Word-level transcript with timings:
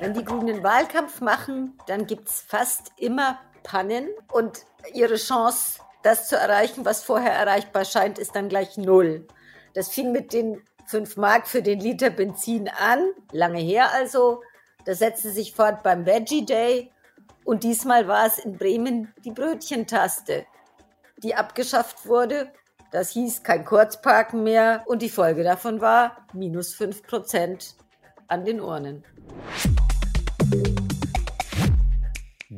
Wenn 0.00 0.14
die 0.14 0.24
Grünen 0.24 0.62
Wahlkampf 0.62 1.20
machen, 1.20 1.76
dann 1.86 2.06
gibt 2.06 2.28
es 2.28 2.40
fast 2.40 2.92
immer 2.96 3.40
Pannen 3.64 4.08
und 4.30 4.64
ihre 4.94 5.16
Chance, 5.16 5.80
das 6.02 6.28
zu 6.28 6.36
erreichen, 6.36 6.84
was 6.84 7.02
vorher 7.02 7.32
erreichbar 7.32 7.84
scheint, 7.84 8.18
ist 8.18 8.36
dann 8.36 8.48
gleich 8.48 8.76
null. 8.76 9.26
Das 9.74 9.88
fing 9.88 10.12
mit 10.12 10.32
den 10.32 10.62
5 10.86 11.16
Mark 11.16 11.48
für 11.48 11.62
den 11.62 11.80
Liter 11.80 12.10
Benzin 12.10 12.68
an, 12.68 13.10
lange 13.32 13.58
her 13.58 13.92
also. 13.92 14.42
Das 14.84 15.00
setzte 15.00 15.30
sich 15.30 15.52
fort 15.52 15.82
beim 15.82 16.06
Veggie 16.06 16.46
Day 16.46 16.92
und 17.44 17.64
diesmal 17.64 18.06
war 18.06 18.26
es 18.26 18.38
in 18.38 18.56
Bremen 18.56 19.12
die 19.24 19.32
Brötchentaste, 19.32 20.46
die 21.18 21.34
abgeschafft 21.34 22.06
wurde. 22.06 22.52
Das 22.92 23.10
hieß 23.10 23.42
kein 23.42 23.64
Kurzparken 23.64 24.44
mehr 24.44 24.84
und 24.86 25.02
die 25.02 25.10
Folge 25.10 25.42
davon 25.42 25.80
war 25.80 26.24
minus 26.32 26.72
5 26.74 27.02
Prozent 27.02 27.74
an 28.28 28.44
den 28.44 28.60
Urnen. 28.60 29.04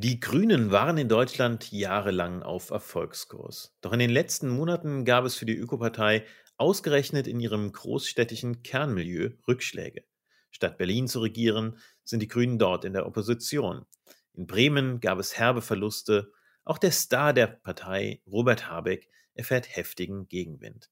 Die 0.02 0.18
Grünen 0.18 0.70
waren 0.70 0.96
in 0.96 1.10
Deutschland 1.10 1.72
jahrelang 1.72 2.42
auf 2.42 2.70
Erfolgskurs. 2.70 3.76
Doch 3.82 3.92
in 3.92 3.98
den 3.98 4.08
letzten 4.08 4.48
Monaten 4.48 5.04
gab 5.04 5.26
es 5.26 5.34
für 5.34 5.44
die 5.44 5.58
Ökopartei 5.58 6.24
ausgerechnet 6.56 7.26
in 7.26 7.38
ihrem 7.38 7.70
großstädtischen 7.70 8.62
Kernmilieu 8.62 9.32
Rückschläge. 9.46 10.04
Statt 10.50 10.78
Berlin 10.78 11.06
zu 11.06 11.20
regieren, 11.20 11.76
sind 12.02 12.20
die 12.20 12.28
Grünen 12.28 12.58
dort 12.58 12.86
in 12.86 12.94
der 12.94 13.06
Opposition. 13.06 13.84
In 14.32 14.46
Bremen 14.46 15.00
gab 15.00 15.18
es 15.18 15.36
herbe 15.36 15.60
Verluste. 15.60 16.32
Auch 16.64 16.78
der 16.78 16.92
Star 16.92 17.34
der 17.34 17.48
Partei, 17.48 18.22
Robert 18.26 18.70
Habeck, 18.70 19.06
erfährt 19.34 19.76
heftigen 19.76 20.28
Gegenwind. 20.28 20.90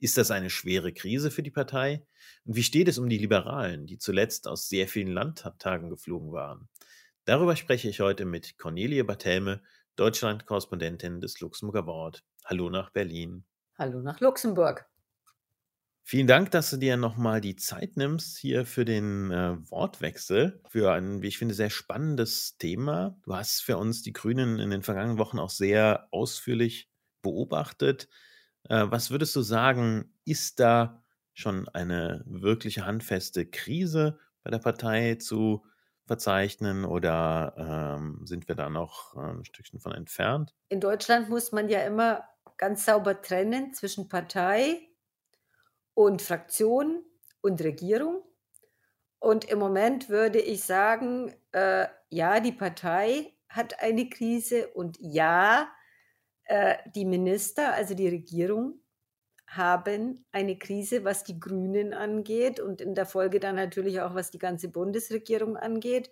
Ist 0.00 0.18
das 0.18 0.32
eine 0.32 0.50
schwere 0.50 0.92
Krise 0.92 1.30
für 1.30 1.44
die 1.44 1.52
Partei? 1.52 2.04
Und 2.44 2.56
wie 2.56 2.64
steht 2.64 2.88
es 2.88 2.98
um 2.98 3.08
die 3.08 3.18
Liberalen, 3.18 3.86
die 3.86 3.98
zuletzt 3.98 4.48
aus 4.48 4.68
sehr 4.68 4.88
vielen 4.88 5.12
Landtagen 5.12 5.90
geflogen 5.90 6.32
waren? 6.32 6.68
Darüber 7.28 7.56
spreche 7.56 7.90
ich 7.90 8.00
heute 8.00 8.24
mit 8.24 8.56
Cornelie 8.56 9.04
Barthelme, 9.04 9.60
Deutschland-Korrespondentin 9.96 11.20
des 11.20 11.40
Luxemburger 11.40 11.84
Wort. 11.84 12.24
Hallo 12.46 12.70
nach 12.70 12.88
Berlin. 12.88 13.44
Hallo 13.78 14.00
nach 14.00 14.18
Luxemburg. 14.20 14.88
Vielen 16.04 16.26
Dank, 16.26 16.52
dass 16.52 16.70
du 16.70 16.78
dir 16.78 16.96
nochmal 16.96 17.42
die 17.42 17.56
Zeit 17.56 17.98
nimmst 17.98 18.38
hier 18.38 18.64
für 18.64 18.86
den 18.86 19.30
äh, 19.30 19.58
Wortwechsel, 19.70 20.62
für 20.70 20.90
ein, 20.90 21.20
wie 21.20 21.26
ich 21.26 21.36
finde, 21.36 21.52
sehr 21.52 21.68
spannendes 21.68 22.56
Thema. 22.56 23.18
Du 23.24 23.36
hast 23.36 23.60
für 23.60 23.76
uns 23.76 24.00
die 24.00 24.14
Grünen 24.14 24.58
in 24.58 24.70
den 24.70 24.82
vergangenen 24.82 25.18
Wochen 25.18 25.38
auch 25.38 25.50
sehr 25.50 26.08
ausführlich 26.10 26.90
beobachtet. 27.20 28.08
Äh, 28.70 28.86
was 28.88 29.10
würdest 29.10 29.36
du 29.36 29.42
sagen, 29.42 30.14
ist 30.24 30.60
da 30.60 31.04
schon 31.34 31.68
eine 31.68 32.24
wirkliche 32.24 32.86
handfeste 32.86 33.44
Krise 33.44 34.18
bei 34.42 34.50
der 34.50 34.60
Partei 34.60 35.16
zu 35.16 35.66
verzeichnen 36.08 36.84
oder 36.84 37.54
ähm, 37.56 38.26
sind 38.26 38.48
wir 38.48 38.56
da 38.56 38.68
noch 38.68 39.14
äh, 39.14 39.20
ein 39.20 39.44
Stückchen 39.44 39.78
von 39.78 39.92
entfernt? 39.92 40.54
In 40.68 40.80
Deutschland 40.80 41.28
muss 41.28 41.52
man 41.52 41.68
ja 41.68 41.80
immer 41.82 42.24
ganz 42.56 42.84
sauber 42.84 43.22
trennen 43.22 43.72
zwischen 43.74 44.08
Partei 44.08 44.80
und 45.94 46.20
Fraktion 46.20 47.04
und 47.40 47.62
Regierung. 47.62 48.24
Und 49.20 49.44
im 49.44 49.58
Moment 49.58 50.08
würde 50.08 50.40
ich 50.40 50.64
sagen, 50.64 51.34
äh, 51.52 51.86
ja, 52.10 52.40
die 52.40 52.52
Partei 52.52 53.34
hat 53.48 53.80
eine 53.80 54.08
Krise 54.08 54.68
und 54.68 54.96
ja, 55.00 55.68
äh, 56.44 56.76
die 56.94 57.04
Minister, 57.04 57.74
also 57.74 57.94
die 57.94 58.08
Regierung, 58.08 58.80
haben 59.48 60.24
eine 60.30 60.58
Krise, 60.58 61.04
was 61.04 61.24
die 61.24 61.40
Grünen 61.40 61.94
angeht 61.94 62.60
und 62.60 62.80
in 62.80 62.94
der 62.94 63.06
Folge 63.06 63.40
dann 63.40 63.56
natürlich 63.56 64.00
auch, 64.00 64.14
was 64.14 64.30
die 64.30 64.38
ganze 64.38 64.68
Bundesregierung 64.68 65.56
angeht. 65.56 66.10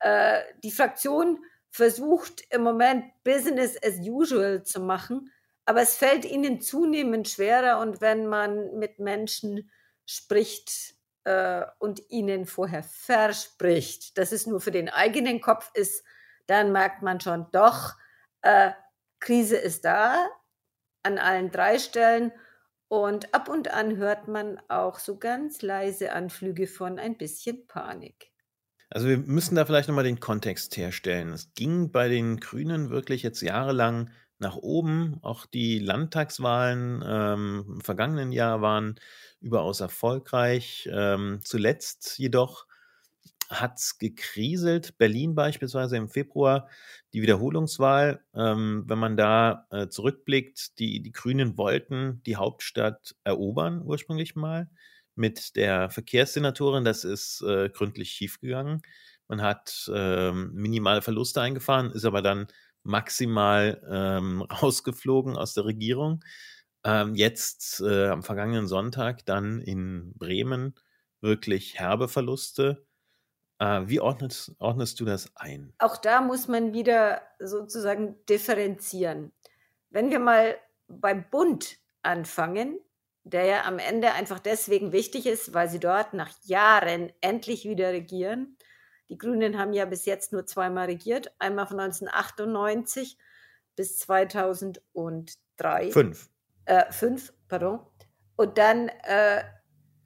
Äh, 0.00 0.40
die 0.64 0.70
Fraktion 0.70 1.44
versucht 1.70 2.42
im 2.50 2.62
Moment 2.62 3.04
Business 3.24 3.76
as 3.82 3.98
usual 4.00 4.62
zu 4.62 4.80
machen, 4.80 5.30
aber 5.64 5.82
es 5.82 5.96
fällt 5.96 6.24
ihnen 6.24 6.60
zunehmend 6.60 7.28
schwerer 7.28 7.78
und 7.78 8.00
wenn 8.00 8.26
man 8.26 8.78
mit 8.78 8.98
Menschen 8.98 9.70
spricht 10.06 10.94
äh, 11.24 11.64
und 11.78 12.10
ihnen 12.10 12.46
vorher 12.46 12.82
verspricht, 12.82 14.16
dass 14.18 14.32
es 14.32 14.46
nur 14.46 14.60
für 14.60 14.72
den 14.72 14.88
eigenen 14.88 15.40
Kopf 15.40 15.70
ist, 15.74 16.04
dann 16.46 16.72
merkt 16.72 17.02
man 17.02 17.20
schon 17.20 17.46
doch, 17.52 17.94
äh, 18.40 18.72
Krise 19.20 19.56
ist 19.56 19.84
da 19.84 20.26
an 21.02 21.18
allen 21.18 21.50
drei 21.50 21.78
Stellen 21.78 22.32
und 22.92 23.32
ab 23.32 23.48
und 23.48 23.72
an 23.72 23.96
hört 23.96 24.28
man 24.28 24.60
auch 24.68 24.98
so 24.98 25.16
ganz 25.16 25.62
leise 25.62 26.12
Anflüge 26.12 26.66
von 26.66 26.98
ein 26.98 27.16
bisschen 27.16 27.66
Panik. 27.66 28.32
Also 28.90 29.08
wir 29.08 29.16
müssen 29.16 29.54
da 29.54 29.64
vielleicht 29.64 29.88
nochmal 29.88 30.04
den 30.04 30.20
Kontext 30.20 30.76
herstellen. 30.76 31.32
Es 31.32 31.54
ging 31.54 31.90
bei 31.90 32.10
den 32.10 32.36
Grünen 32.38 32.90
wirklich 32.90 33.22
jetzt 33.22 33.40
jahrelang 33.40 34.10
nach 34.38 34.56
oben. 34.56 35.16
Auch 35.22 35.46
die 35.46 35.78
Landtagswahlen 35.78 37.02
ähm, 37.02 37.64
im 37.66 37.80
vergangenen 37.80 38.30
Jahr 38.30 38.60
waren 38.60 39.00
überaus 39.40 39.80
erfolgreich. 39.80 40.86
Ähm, 40.92 41.40
zuletzt 41.42 42.18
jedoch 42.18 42.66
hat 43.52 43.78
es 43.78 43.98
gekriselt. 43.98 44.98
Berlin 44.98 45.34
beispielsweise 45.34 45.96
im 45.96 46.08
Februar, 46.08 46.68
die 47.12 47.22
Wiederholungswahl. 47.22 48.24
Ähm, 48.34 48.84
wenn 48.86 48.98
man 48.98 49.16
da 49.16 49.66
äh, 49.70 49.88
zurückblickt, 49.88 50.78
die, 50.78 51.02
die 51.02 51.12
Grünen 51.12 51.56
wollten 51.58 52.22
die 52.24 52.36
Hauptstadt 52.36 53.14
erobern 53.24 53.82
ursprünglich 53.82 54.34
mal 54.36 54.68
mit 55.14 55.56
der 55.56 55.90
Verkehrssenatorin. 55.90 56.84
Das 56.84 57.04
ist 57.04 57.42
äh, 57.42 57.68
gründlich 57.68 58.10
schiefgegangen. 58.10 58.82
Man 59.28 59.42
hat 59.42 59.90
ähm, 59.94 60.52
minimale 60.54 61.02
Verluste 61.02 61.40
eingefahren, 61.40 61.90
ist 61.92 62.04
aber 62.04 62.22
dann 62.22 62.46
maximal 62.82 63.80
ähm, 63.90 64.42
rausgeflogen 64.62 65.36
aus 65.36 65.54
der 65.54 65.64
Regierung. 65.64 66.24
Ähm, 66.84 67.14
jetzt 67.14 67.80
äh, 67.80 68.08
am 68.08 68.22
vergangenen 68.22 68.66
Sonntag 68.66 69.24
dann 69.26 69.60
in 69.60 70.12
Bremen 70.16 70.74
wirklich 71.20 71.78
herbe 71.78 72.08
Verluste. 72.08 72.84
Äh, 73.62 73.88
wie 73.88 74.00
ordnest, 74.00 74.52
ordnest 74.58 74.98
du 74.98 75.04
das 75.04 75.30
ein? 75.36 75.72
Auch 75.78 75.96
da 75.96 76.20
muss 76.20 76.48
man 76.48 76.72
wieder 76.72 77.22
sozusagen 77.38 78.16
differenzieren. 78.26 79.30
Wenn 79.90 80.10
wir 80.10 80.18
mal 80.18 80.56
beim 80.88 81.30
Bund 81.30 81.78
anfangen, 82.02 82.80
der 83.22 83.44
ja 83.44 83.64
am 83.64 83.78
Ende 83.78 84.14
einfach 84.14 84.40
deswegen 84.40 84.90
wichtig 84.90 85.26
ist, 85.26 85.54
weil 85.54 85.68
sie 85.68 85.78
dort 85.78 86.12
nach 86.12 86.32
Jahren 86.42 87.12
endlich 87.20 87.64
wieder 87.64 87.92
regieren, 87.92 88.56
die 89.08 89.16
Grünen 89.16 89.56
haben 89.58 89.72
ja 89.72 89.84
bis 89.84 90.06
jetzt 90.06 90.32
nur 90.32 90.44
zweimal 90.44 90.86
regiert, 90.86 91.32
einmal 91.38 91.68
von 91.68 91.78
1998 91.78 93.16
bis 93.76 93.96
2003. 93.98 95.92
Fünf. 95.92 96.30
Äh, 96.64 96.90
fünf, 96.90 97.32
pardon. 97.46 97.78
Und 98.34 98.58
dann 98.58 98.88
äh, 98.88 99.44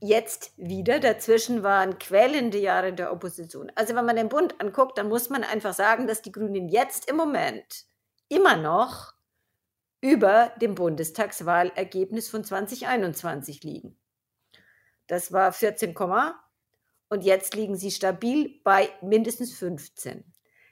jetzt 0.01 0.53
wieder. 0.57 1.01
Dazwischen 1.01 1.63
waren 1.63 1.99
quälende 1.99 2.59
Jahre 2.59 2.93
der 2.93 3.13
Opposition. 3.13 3.71
Also 3.75 3.95
wenn 3.95 4.05
man 4.05 4.17
den 4.17 4.29
Bund 4.29 4.61
anguckt, 4.61 4.99
dann 4.99 5.09
muss 5.09 5.31
man 5.31 5.45
einfach 5.45 5.75
sagen, 5.75 6.07
dass 6.07 6.23
die 6.23 6.33
Grünen 6.33 6.69
jetzt 6.69 7.09
im 7.11 7.17
Moment 7.17 7.85
immer 8.29 8.57
noch 8.57 9.15
über 10.01 10.53
dem 10.61 10.75
Bundestagswahlergebnis 10.75 12.29
von 12.29 12.45
2021 12.45 13.63
liegen. 13.65 13.99
Das 15.07 15.33
war 15.33 15.53
14, 15.53 15.95
und 17.09 17.25
jetzt 17.25 17.55
liegen 17.55 17.77
sie 17.77 17.91
stabil 17.91 18.61
bei 18.65 18.91
mindestens 19.01 19.55
15. 19.55 20.25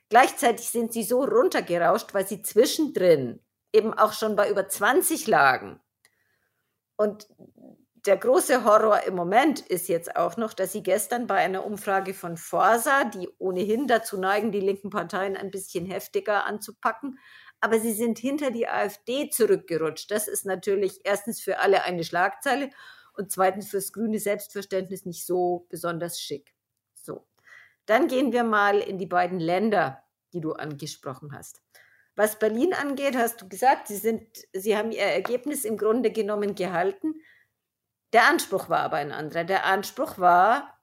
Gleichzeitig 0.08 0.68
sind 0.68 0.92
sie 0.92 1.04
so 1.04 1.24
runtergerauscht, 1.24 2.12
weil 2.14 2.26
sie 2.26 2.42
zwischendrin 2.42 3.40
eben 3.72 3.94
auch 3.94 4.12
schon 4.12 4.36
bei 4.36 4.50
über 4.50 4.68
20 4.68 5.26
lagen. 5.26 5.80
Und 6.96 7.28
der 8.06 8.16
große 8.18 8.64
Horror 8.64 9.02
im 9.04 9.14
Moment 9.14 9.60
ist 9.60 9.88
jetzt 9.88 10.16
auch 10.16 10.36
noch, 10.36 10.52
dass 10.52 10.72
sie 10.72 10.82
gestern 10.82 11.26
bei 11.26 11.36
einer 11.36 11.64
Umfrage 11.64 12.12
von 12.12 12.36
Forsa, 12.36 13.04
die 13.04 13.28
ohnehin 13.38 13.86
dazu 13.86 14.18
neigen, 14.18 14.52
die 14.52 14.60
linken 14.60 14.90
Parteien 14.90 15.36
ein 15.36 15.50
bisschen 15.50 15.86
heftiger 15.86 16.44
anzupacken, 16.44 17.18
aber 17.60 17.80
sie 17.80 17.92
sind 17.92 18.18
hinter 18.18 18.50
die 18.50 18.68
AfD 18.68 19.30
zurückgerutscht. 19.30 20.10
Das 20.10 20.28
ist 20.28 20.44
natürlich 20.44 21.00
erstens 21.04 21.40
für 21.40 21.60
alle 21.60 21.84
eine 21.84 22.04
Schlagzeile 22.04 22.68
und 23.14 23.32
zweitens 23.32 23.70
fürs 23.70 23.92
grüne 23.92 24.18
Selbstverständnis 24.18 25.06
nicht 25.06 25.24
so 25.24 25.66
besonders 25.70 26.20
schick. 26.20 26.54
So. 26.94 27.26
Dann 27.86 28.08
gehen 28.08 28.32
wir 28.32 28.44
mal 28.44 28.80
in 28.80 28.98
die 28.98 29.06
beiden 29.06 29.38
Länder, 29.38 30.02
die 30.34 30.40
du 30.40 30.52
angesprochen 30.52 31.32
hast. 31.32 31.62
Was 32.16 32.38
Berlin 32.38 32.74
angeht, 32.74 33.16
hast 33.16 33.40
du 33.40 33.48
gesagt, 33.48 33.88
sie, 33.88 33.96
sind, 33.96 34.26
sie 34.52 34.76
haben 34.76 34.92
ihr 34.92 35.00
Ergebnis 35.00 35.64
im 35.64 35.76
Grunde 35.76 36.12
genommen 36.12 36.54
gehalten. 36.54 37.14
Der 38.14 38.28
Anspruch 38.28 38.68
war 38.68 38.78
aber 38.78 38.98
ein 38.98 39.10
anderer. 39.10 39.42
Der 39.42 39.66
Anspruch 39.66 40.18
war, 40.18 40.80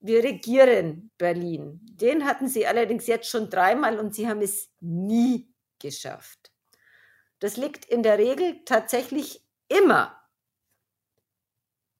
wir 0.00 0.24
regieren 0.24 1.10
Berlin. 1.18 1.78
Den 1.82 2.24
hatten 2.24 2.48
sie 2.48 2.66
allerdings 2.66 3.06
jetzt 3.06 3.28
schon 3.28 3.50
dreimal 3.50 3.98
und 3.98 4.14
sie 4.14 4.26
haben 4.26 4.40
es 4.40 4.72
nie 4.80 5.54
geschafft. 5.78 6.52
Das 7.38 7.58
liegt 7.58 7.84
in 7.84 8.02
der 8.02 8.16
Regel 8.16 8.64
tatsächlich 8.64 9.46
immer 9.68 10.18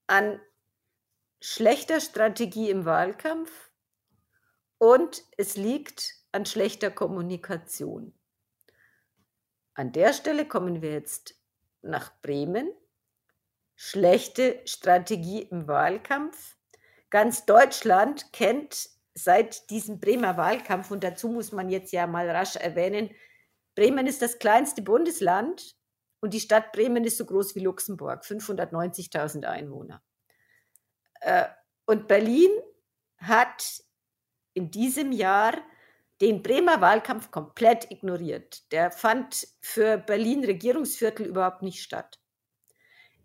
an 0.07 0.41
schlechter 1.39 2.01
Strategie 2.01 2.71
im 2.71 2.85
Wahlkampf 2.85 3.69
und 4.79 5.23
es 5.37 5.57
liegt 5.57 6.15
an 6.31 6.47
schlechter 6.47 6.89
Kommunikation. 6.89 8.17
An 9.75 9.91
der 9.91 10.13
Stelle 10.13 10.47
kommen 10.47 10.81
wir 10.81 10.91
jetzt 10.91 11.35
nach 11.83 12.19
Bremen. 12.23 12.71
Schlechte 13.75 14.61
Strategie 14.65 15.41
im 15.41 15.67
Wahlkampf. 15.67 16.55
Ganz 17.09 17.45
Deutschland 17.45 18.31
kennt 18.33 18.89
seit 19.13 19.69
diesem 19.69 19.99
Bremer 19.99 20.37
Wahlkampf, 20.37 20.91
und 20.91 21.03
dazu 21.03 21.29
muss 21.29 21.51
man 21.51 21.69
jetzt 21.69 21.91
ja 21.93 22.07
mal 22.07 22.29
rasch 22.29 22.55
erwähnen, 22.55 23.09
Bremen 23.75 24.07
ist 24.07 24.21
das 24.21 24.39
kleinste 24.39 24.81
Bundesland 24.81 25.75
und 26.21 26.33
die 26.33 26.39
Stadt 26.39 26.71
Bremen 26.71 27.03
ist 27.03 27.17
so 27.17 27.25
groß 27.25 27.55
wie 27.55 27.59
Luxemburg, 27.59 28.23
590.000 28.23 29.45
Einwohner. 29.45 30.01
Äh, 31.21 31.45
und 31.85 32.07
Berlin 32.07 32.51
hat 33.17 33.83
in 34.53 34.71
diesem 34.71 35.11
Jahr 35.11 35.53
den 36.21 36.41
Bremer 36.41 36.79
Wahlkampf 36.79 37.31
komplett 37.31 37.91
ignoriert. 37.91 38.71
Der 38.71 38.91
fand 38.91 39.47
für 39.59 39.97
Berlin 39.97 40.45
Regierungsviertel 40.45 41.25
überhaupt 41.25 41.61
nicht 41.61 41.83
statt. 41.83 42.19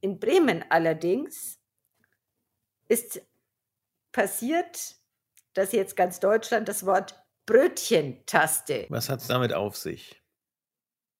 In 0.00 0.18
Bremen 0.18 0.64
allerdings 0.70 1.58
ist 2.88 3.20
passiert, 4.12 4.96
dass 5.54 5.72
jetzt 5.72 5.96
ganz 5.96 6.20
Deutschland 6.20 6.68
das 6.68 6.86
Wort 6.86 7.14
Brötchentaste. 7.46 8.86
Was 8.88 9.08
hat 9.08 9.20
es 9.20 9.26
damit 9.26 9.52
auf 9.52 9.76
sich? 9.76 10.22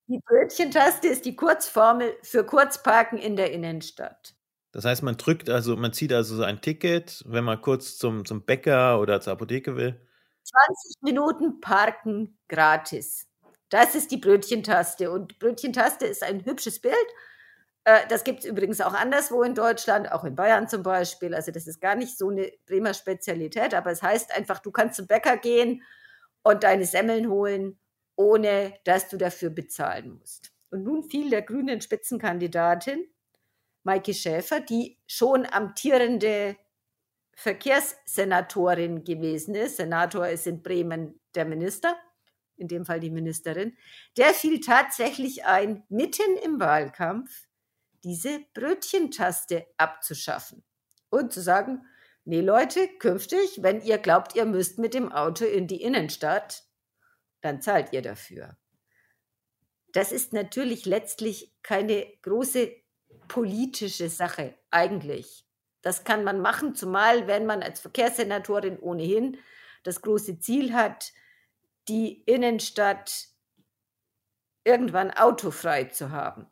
Die 0.06 0.20
Brötchentaste 0.24 1.08
ist 1.08 1.24
die 1.24 1.36
Kurzformel 1.36 2.16
für 2.22 2.44
Kurzparken 2.44 3.18
in 3.18 3.36
der 3.36 3.52
Innenstadt. 3.52 4.34
Das 4.72 4.84
heißt, 4.84 5.02
man 5.02 5.16
drückt 5.16 5.50
also, 5.50 5.76
man 5.76 5.92
zieht 5.92 6.12
also 6.12 6.36
so 6.36 6.42
ein 6.42 6.60
Ticket, 6.60 7.24
wenn 7.26 7.44
man 7.44 7.60
kurz 7.60 7.98
zum, 7.98 8.24
zum 8.24 8.44
Bäcker 8.44 9.00
oder 9.00 9.20
zur 9.20 9.32
Apotheke 9.32 9.76
will. 9.76 10.00
20 10.44 11.02
Minuten 11.02 11.60
parken 11.60 12.38
gratis. 12.48 13.28
Das 13.68 13.94
ist 13.94 14.10
die 14.10 14.16
Brötchentaste. 14.16 15.10
Und 15.10 15.38
Brötchentaste 15.38 16.06
ist 16.06 16.22
ein 16.22 16.44
hübsches 16.44 16.80
Bild. 16.80 16.94
Äh, 17.84 18.06
das 18.08 18.24
gibt 18.24 18.40
es 18.40 18.44
übrigens 18.44 18.80
auch 18.80 18.94
anderswo 18.94 19.42
in 19.42 19.54
Deutschland, 19.54 20.12
auch 20.12 20.24
in 20.24 20.34
Bayern 20.34 20.68
zum 20.68 20.82
Beispiel. 20.82 21.34
Also 21.34 21.50
das 21.52 21.66
ist 21.66 21.80
gar 21.80 21.94
nicht 21.94 22.16
so 22.16 22.28
eine 22.28 22.52
Bremer 22.66 22.94
Spezialität, 22.94 23.74
aber 23.74 23.90
es 23.90 24.02
heißt 24.02 24.34
einfach, 24.36 24.60
du 24.60 24.70
kannst 24.70 24.96
zum 24.96 25.06
Bäcker 25.06 25.36
gehen 25.36 25.82
und 26.42 26.62
deine 26.64 26.84
Semmeln 26.84 27.28
holen, 27.30 27.78
ohne 28.16 28.74
dass 28.84 29.08
du 29.08 29.16
dafür 29.16 29.50
bezahlen 29.50 30.18
musst. 30.18 30.52
Und 30.70 30.84
nun 30.84 31.04
fiel 31.04 31.30
der 31.30 31.42
grünen 31.42 31.80
Spitzenkandidatin 31.80 33.06
Maike 33.82 34.14
Schäfer, 34.14 34.60
die 34.60 34.98
schon 35.06 35.46
amtierende 35.46 36.56
Verkehrssenatorin 37.34 39.04
gewesen 39.04 39.54
ist. 39.54 39.78
Senator 39.78 40.28
ist 40.28 40.46
in 40.46 40.62
Bremen 40.62 41.18
der 41.34 41.46
Minister, 41.46 41.96
in 42.56 42.68
dem 42.68 42.84
Fall 42.84 43.00
die 43.00 43.10
Ministerin. 43.10 43.76
Der 44.18 44.34
fiel 44.34 44.60
tatsächlich 44.60 45.46
ein, 45.46 45.82
mitten 45.88 46.36
im 46.44 46.60
Wahlkampf 46.60 47.48
diese 48.04 48.40
Brötchentaste 48.54 49.66
abzuschaffen 49.76 50.64
und 51.10 51.32
zu 51.32 51.40
sagen, 51.40 51.86
nee 52.24 52.40
Leute, 52.40 52.88
künftig, 52.98 53.62
wenn 53.62 53.80
ihr 53.82 53.98
glaubt, 53.98 54.34
ihr 54.34 54.46
müsst 54.46 54.78
mit 54.78 54.94
dem 54.94 55.12
Auto 55.12 55.44
in 55.44 55.66
die 55.66 55.82
Innenstadt, 55.82 56.64
dann 57.40 57.60
zahlt 57.60 57.92
ihr 57.92 58.02
dafür. 58.02 58.56
Das 59.92 60.12
ist 60.12 60.32
natürlich 60.32 60.86
letztlich 60.86 61.52
keine 61.62 62.06
große 62.22 62.72
politische 63.28 64.08
Sache 64.08 64.54
eigentlich. 64.70 65.46
Das 65.82 66.04
kann 66.04 66.24
man 66.24 66.40
machen, 66.40 66.74
zumal 66.74 67.26
wenn 67.26 67.46
man 67.46 67.62
als 67.62 67.80
Verkehrssenatorin 67.80 68.78
ohnehin 68.78 69.38
das 69.82 70.02
große 70.02 70.38
Ziel 70.38 70.74
hat, 70.74 71.12
die 71.88 72.22
Innenstadt 72.22 73.28
irgendwann 74.64 75.10
autofrei 75.10 75.84
zu 75.84 76.10
haben. 76.10 76.46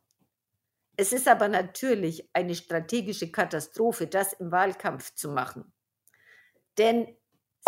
Es 1.01 1.13
ist 1.13 1.29
aber 1.29 1.47
natürlich 1.47 2.29
eine 2.33 2.57
strategische 2.57 3.31
Katastrophe, 3.31 4.09
das 4.09 4.33
im 4.33 4.51
Wahlkampf 4.51 5.15
zu 5.15 5.31
machen. 5.31 5.73
Denn 6.77 7.17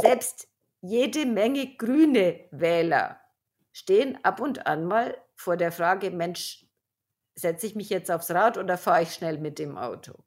selbst 0.00 0.48
jede 0.80 1.26
Menge 1.26 1.76
grüne 1.76 2.48
Wähler 2.50 3.20
stehen 3.70 4.18
ab 4.24 4.40
und 4.40 4.66
an 4.66 4.84
mal 4.84 5.16
vor 5.36 5.56
der 5.56 5.70
Frage, 5.70 6.10
Mensch, 6.10 6.66
setze 7.36 7.68
ich 7.68 7.76
mich 7.76 7.88
jetzt 7.88 8.10
aufs 8.10 8.32
Rad 8.32 8.58
oder 8.58 8.76
fahre 8.76 9.04
ich 9.04 9.14
schnell 9.14 9.38
mit 9.38 9.60
dem 9.60 9.78
Auto? 9.78 10.24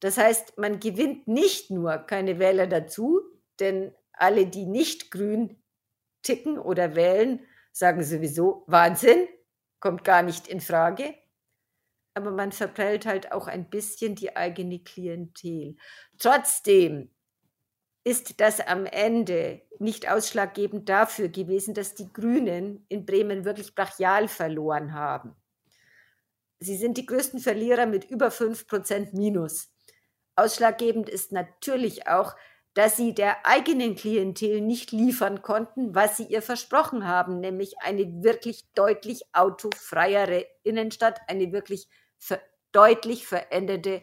Das 0.00 0.18
heißt, 0.18 0.58
man 0.58 0.80
gewinnt 0.80 1.28
nicht 1.28 1.70
nur 1.70 1.96
keine 1.98 2.40
Wähler 2.40 2.66
dazu, 2.66 3.20
denn 3.60 3.94
alle, 4.14 4.48
die 4.48 4.66
nicht 4.66 5.12
grün 5.12 5.62
ticken 6.22 6.58
oder 6.58 6.96
wählen, 6.96 7.46
sagen 7.70 8.02
sowieso 8.02 8.64
Wahnsinn, 8.66 9.28
kommt 9.78 10.02
gar 10.02 10.22
nicht 10.22 10.48
in 10.48 10.60
Frage. 10.60 11.21
Aber 12.14 12.30
man 12.30 12.52
verprellt 12.52 13.06
halt 13.06 13.32
auch 13.32 13.46
ein 13.46 13.70
bisschen 13.70 14.14
die 14.14 14.36
eigene 14.36 14.80
Klientel. 14.80 15.76
Trotzdem 16.18 17.10
ist 18.04 18.40
das 18.40 18.60
am 18.60 18.86
Ende 18.86 19.62
nicht 19.78 20.10
ausschlaggebend 20.10 20.88
dafür 20.88 21.28
gewesen, 21.28 21.74
dass 21.74 21.94
die 21.94 22.12
Grünen 22.12 22.84
in 22.88 23.06
Bremen 23.06 23.44
wirklich 23.44 23.74
brachial 23.74 24.28
verloren 24.28 24.92
haben. 24.92 25.36
Sie 26.58 26.76
sind 26.76 26.96
die 26.98 27.06
größten 27.06 27.40
Verlierer 27.40 27.86
mit 27.86 28.04
über 28.04 28.28
5% 28.28 29.16
Minus. 29.16 29.72
Ausschlaggebend 30.36 31.08
ist 31.08 31.32
natürlich 31.32 32.06
auch, 32.06 32.36
dass 32.74 32.96
sie 32.96 33.14
der 33.14 33.46
eigenen 33.46 33.96
Klientel 33.96 34.60
nicht 34.60 34.92
liefern 34.92 35.42
konnten, 35.42 35.94
was 35.94 36.16
sie 36.16 36.24
ihr 36.24 36.40
versprochen 36.40 37.06
haben, 37.06 37.40
nämlich 37.40 37.74
eine 37.80 38.22
wirklich 38.22 38.64
deutlich 38.74 39.22
autofreiere 39.32 40.46
Innenstadt, 40.62 41.20
eine 41.28 41.52
wirklich 41.52 41.88
ver 42.22 42.40
deutlich 42.70 43.26
veränderte 43.26 44.02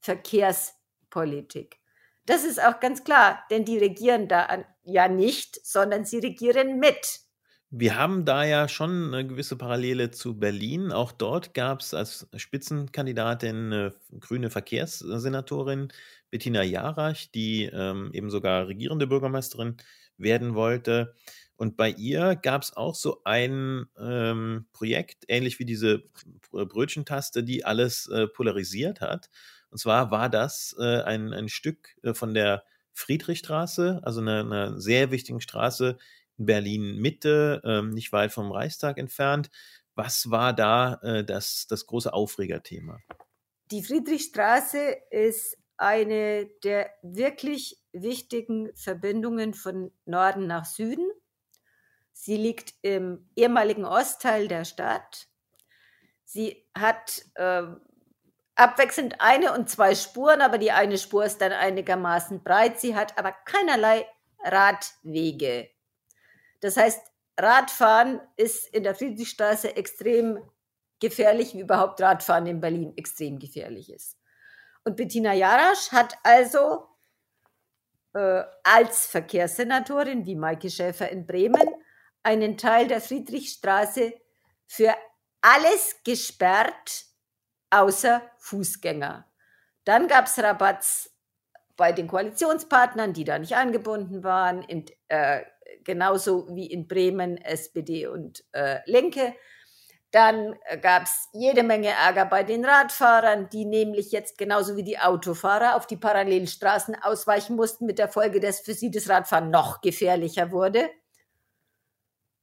Verkehrspolitik. 0.00 1.78
Das 2.26 2.44
ist 2.44 2.60
auch 2.60 2.80
ganz 2.80 3.04
klar, 3.04 3.44
denn 3.50 3.64
die 3.64 3.78
regieren 3.78 4.26
da 4.26 4.64
ja 4.82 5.06
nicht, 5.06 5.64
sondern 5.64 6.04
sie 6.04 6.18
regieren 6.18 6.80
mit. 6.80 7.20
Wir 7.70 7.96
haben 7.96 8.24
da 8.24 8.44
ja 8.44 8.68
schon 8.68 9.14
eine 9.14 9.26
gewisse 9.26 9.56
Parallele 9.56 10.10
zu 10.10 10.38
Berlin. 10.38 10.92
Auch 10.92 11.12
dort 11.12 11.54
gab 11.54 11.80
es 11.80 11.94
als 11.94 12.28
Spitzenkandidatin 12.34 13.72
eine 13.72 13.94
grüne 14.18 14.50
Verkehrssenatorin 14.50 15.88
Bettina 16.30 16.62
Jarach, 16.62 17.26
die 17.34 17.64
ähm, 17.72 18.10
eben 18.12 18.30
sogar 18.30 18.66
regierende 18.66 19.06
Bürgermeisterin 19.06 19.76
werden 20.16 20.54
wollte. 20.54 21.14
Und 21.62 21.76
bei 21.76 21.90
ihr 21.90 22.34
gab 22.34 22.62
es 22.62 22.76
auch 22.76 22.96
so 22.96 23.22
ein 23.22 23.86
ähm, 23.96 24.66
Projekt, 24.72 25.26
ähnlich 25.28 25.60
wie 25.60 25.64
diese 25.64 26.02
Brötchentaste, 26.50 27.44
die 27.44 27.64
alles 27.64 28.08
äh, 28.08 28.26
polarisiert 28.26 29.00
hat. 29.00 29.30
Und 29.70 29.78
zwar 29.78 30.10
war 30.10 30.28
das 30.28 30.74
äh, 30.80 31.02
ein, 31.02 31.32
ein 31.32 31.48
Stück 31.48 31.94
äh, 32.02 32.14
von 32.14 32.34
der 32.34 32.64
Friedrichstraße, 32.94 34.00
also 34.02 34.20
einer 34.20 34.40
eine 34.40 34.80
sehr 34.80 35.12
wichtigen 35.12 35.40
Straße 35.40 35.98
Berlin 36.36 36.96
Mitte, 36.96 37.62
ähm, 37.64 37.90
nicht 37.90 38.10
weit 38.10 38.32
vom 38.32 38.50
Reichstag 38.50 38.98
entfernt. 38.98 39.48
Was 39.94 40.32
war 40.32 40.52
da 40.52 40.94
äh, 41.04 41.24
das, 41.24 41.68
das 41.68 41.86
große 41.86 42.12
Aufregerthema? 42.12 42.98
Die 43.70 43.84
Friedrichstraße 43.84 44.96
ist 45.12 45.56
eine 45.76 46.50
der 46.64 46.90
wirklich 47.02 47.80
wichtigen 47.92 48.74
Verbindungen 48.74 49.54
von 49.54 49.92
Norden 50.06 50.48
nach 50.48 50.64
Süden. 50.64 51.08
Sie 52.12 52.36
liegt 52.36 52.74
im 52.82 53.28
ehemaligen 53.36 53.84
Ostteil 53.84 54.48
der 54.48 54.64
Stadt. 54.64 55.26
Sie 56.24 56.66
hat 56.76 57.24
äh, 57.34 57.62
abwechselnd 58.54 59.20
eine 59.20 59.52
und 59.54 59.68
zwei 59.68 59.94
Spuren, 59.94 60.40
aber 60.40 60.58
die 60.58 60.72
eine 60.72 60.98
Spur 60.98 61.24
ist 61.24 61.40
dann 61.40 61.52
einigermaßen 61.52 62.42
breit. 62.42 62.80
Sie 62.80 62.94
hat 62.94 63.18
aber 63.18 63.32
keinerlei 63.32 64.06
Radwege. 64.44 65.70
Das 66.60 66.76
heißt, 66.76 67.00
Radfahren 67.38 68.20
ist 68.36 68.68
in 68.74 68.82
der 68.82 68.94
Friedrichstraße 68.94 69.76
extrem 69.76 70.38
gefährlich, 71.00 71.54
wie 71.54 71.60
überhaupt 71.60 72.00
Radfahren 72.00 72.46
in 72.46 72.60
Berlin 72.60 72.92
extrem 72.96 73.38
gefährlich 73.38 73.90
ist. 73.90 74.16
Und 74.84 74.96
Bettina 74.96 75.32
Jarasch 75.32 75.90
hat 75.90 76.16
also 76.22 76.86
äh, 78.14 78.42
als 78.62 79.06
Verkehrssenatorin, 79.06 80.26
wie 80.26 80.36
Maike 80.36 80.70
Schäfer 80.70 81.08
in 81.08 81.26
Bremen, 81.26 81.71
einen 82.22 82.56
Teil 82.58 82.88
der 82.88 83.00
Friedrichstraße 83.00 84.12
für 84.66 84.94
alles 85.40 85.96
gesperrt, 86.04 87.06
außer 87.70 88.22
Fußgänger. 88.38 89.26
Dann 89.84 90.08
gab 90.08 90.26
es 90.26 90.38
Rabatts 90.38 91.10
bei 91.76 91.92
den 91.92 92.06
Koalitionspartnern, 92.06 93.12
die 93.12 93.24
da 93.24 93.38
nicht 93.38 93.56
angebunden 93.56 94.22
waren. 94.22 94.62
In, 94.62 94.86
äh, 95.08 95.42
genauso 95.84 96.48
wie 96.54 96.66
in 96.66 96.86
Bremen 96.86 97.38
SPD 97.38 98.06
und 98.06 98.44
äh, 98.52 98.78
Linke. 98.86 99.34
Dann 100.10 100.56
gab 100.82 101.04
es 101.04 101.28
jede 101.32 101.62
Menge 101.62 101.88
Ärger 101.88 102.26
bei 102.26 102.42
den 102.42 102.66
Radfahrern, 102.66 103.48
die 103.48 103.64
nämlich 103.64 104.12
jetzt 104.12 104.36
genauso 104.36 104.76
wie 104.76 104.84
die 104.84 104.98
Autofahrer 104.98 105.74
auf 105.74 105.86
die 105.86 105.96
Parallelstraßen 105.96 106.94
ausweichen 107.02 107.56
mussten, 107.56 107.86
mit 107.86 107.98
der 107.98 108.08
Folge, 108.08 108.38
dass 108.38 108.60
für 108.60 108.74
sie 108.74 108.90
das 108.90 109.08
Radfahren 109.08 109.50
noch 109.50 109.80
gefährlicher 109.80 110.50
wurde. 110.50 110.90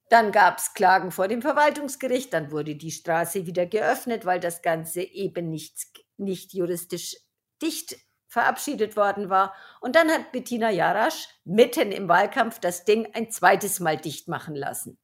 Dann 0.10 0.32
gab 0.32 0.58
es 0.58 0.74
Klagen 0.74 1.12
vor 1.12 1.28
dem 1.28 1.44
Verwaltungsgericht, 1.44 2.34
dann 2.34 2.52
wurde 2.52 2.76
die 2.76 2.92
Straße 2.92 3.46
wieder 3.46 3.68
geöffnet, 3.68 4.26
weil 4.26 4.40
das 4.40 4.64
Ganze 4.64 5.02
eben 5.02 5.50
nicht, 5.50 5.76
nicht 6.18 6.54
juristisch 6.54 7.16
dicht 7.62 7.96
verabschiedet 8.28 8.96
worden 8.96 9.30
war. 9.30 9.54
Und 9.82 9.96
dann 9.96 10.10
hat 10.10 10.32
Bettina 10.32 10.72
Jarasch 10.72 11.28
mitten 11.46 11.92
im 11.92 12.08
Wahlkampf 12.08 12.60
das 12.60 12.86
Ding 12.86 13.08
ein 13.14 13.32
zweites 13.32 13.80
Mal 13.80 13.98
dicht 13.98 14.28
machen 14.28 14.56
lassen. 14.56 15.00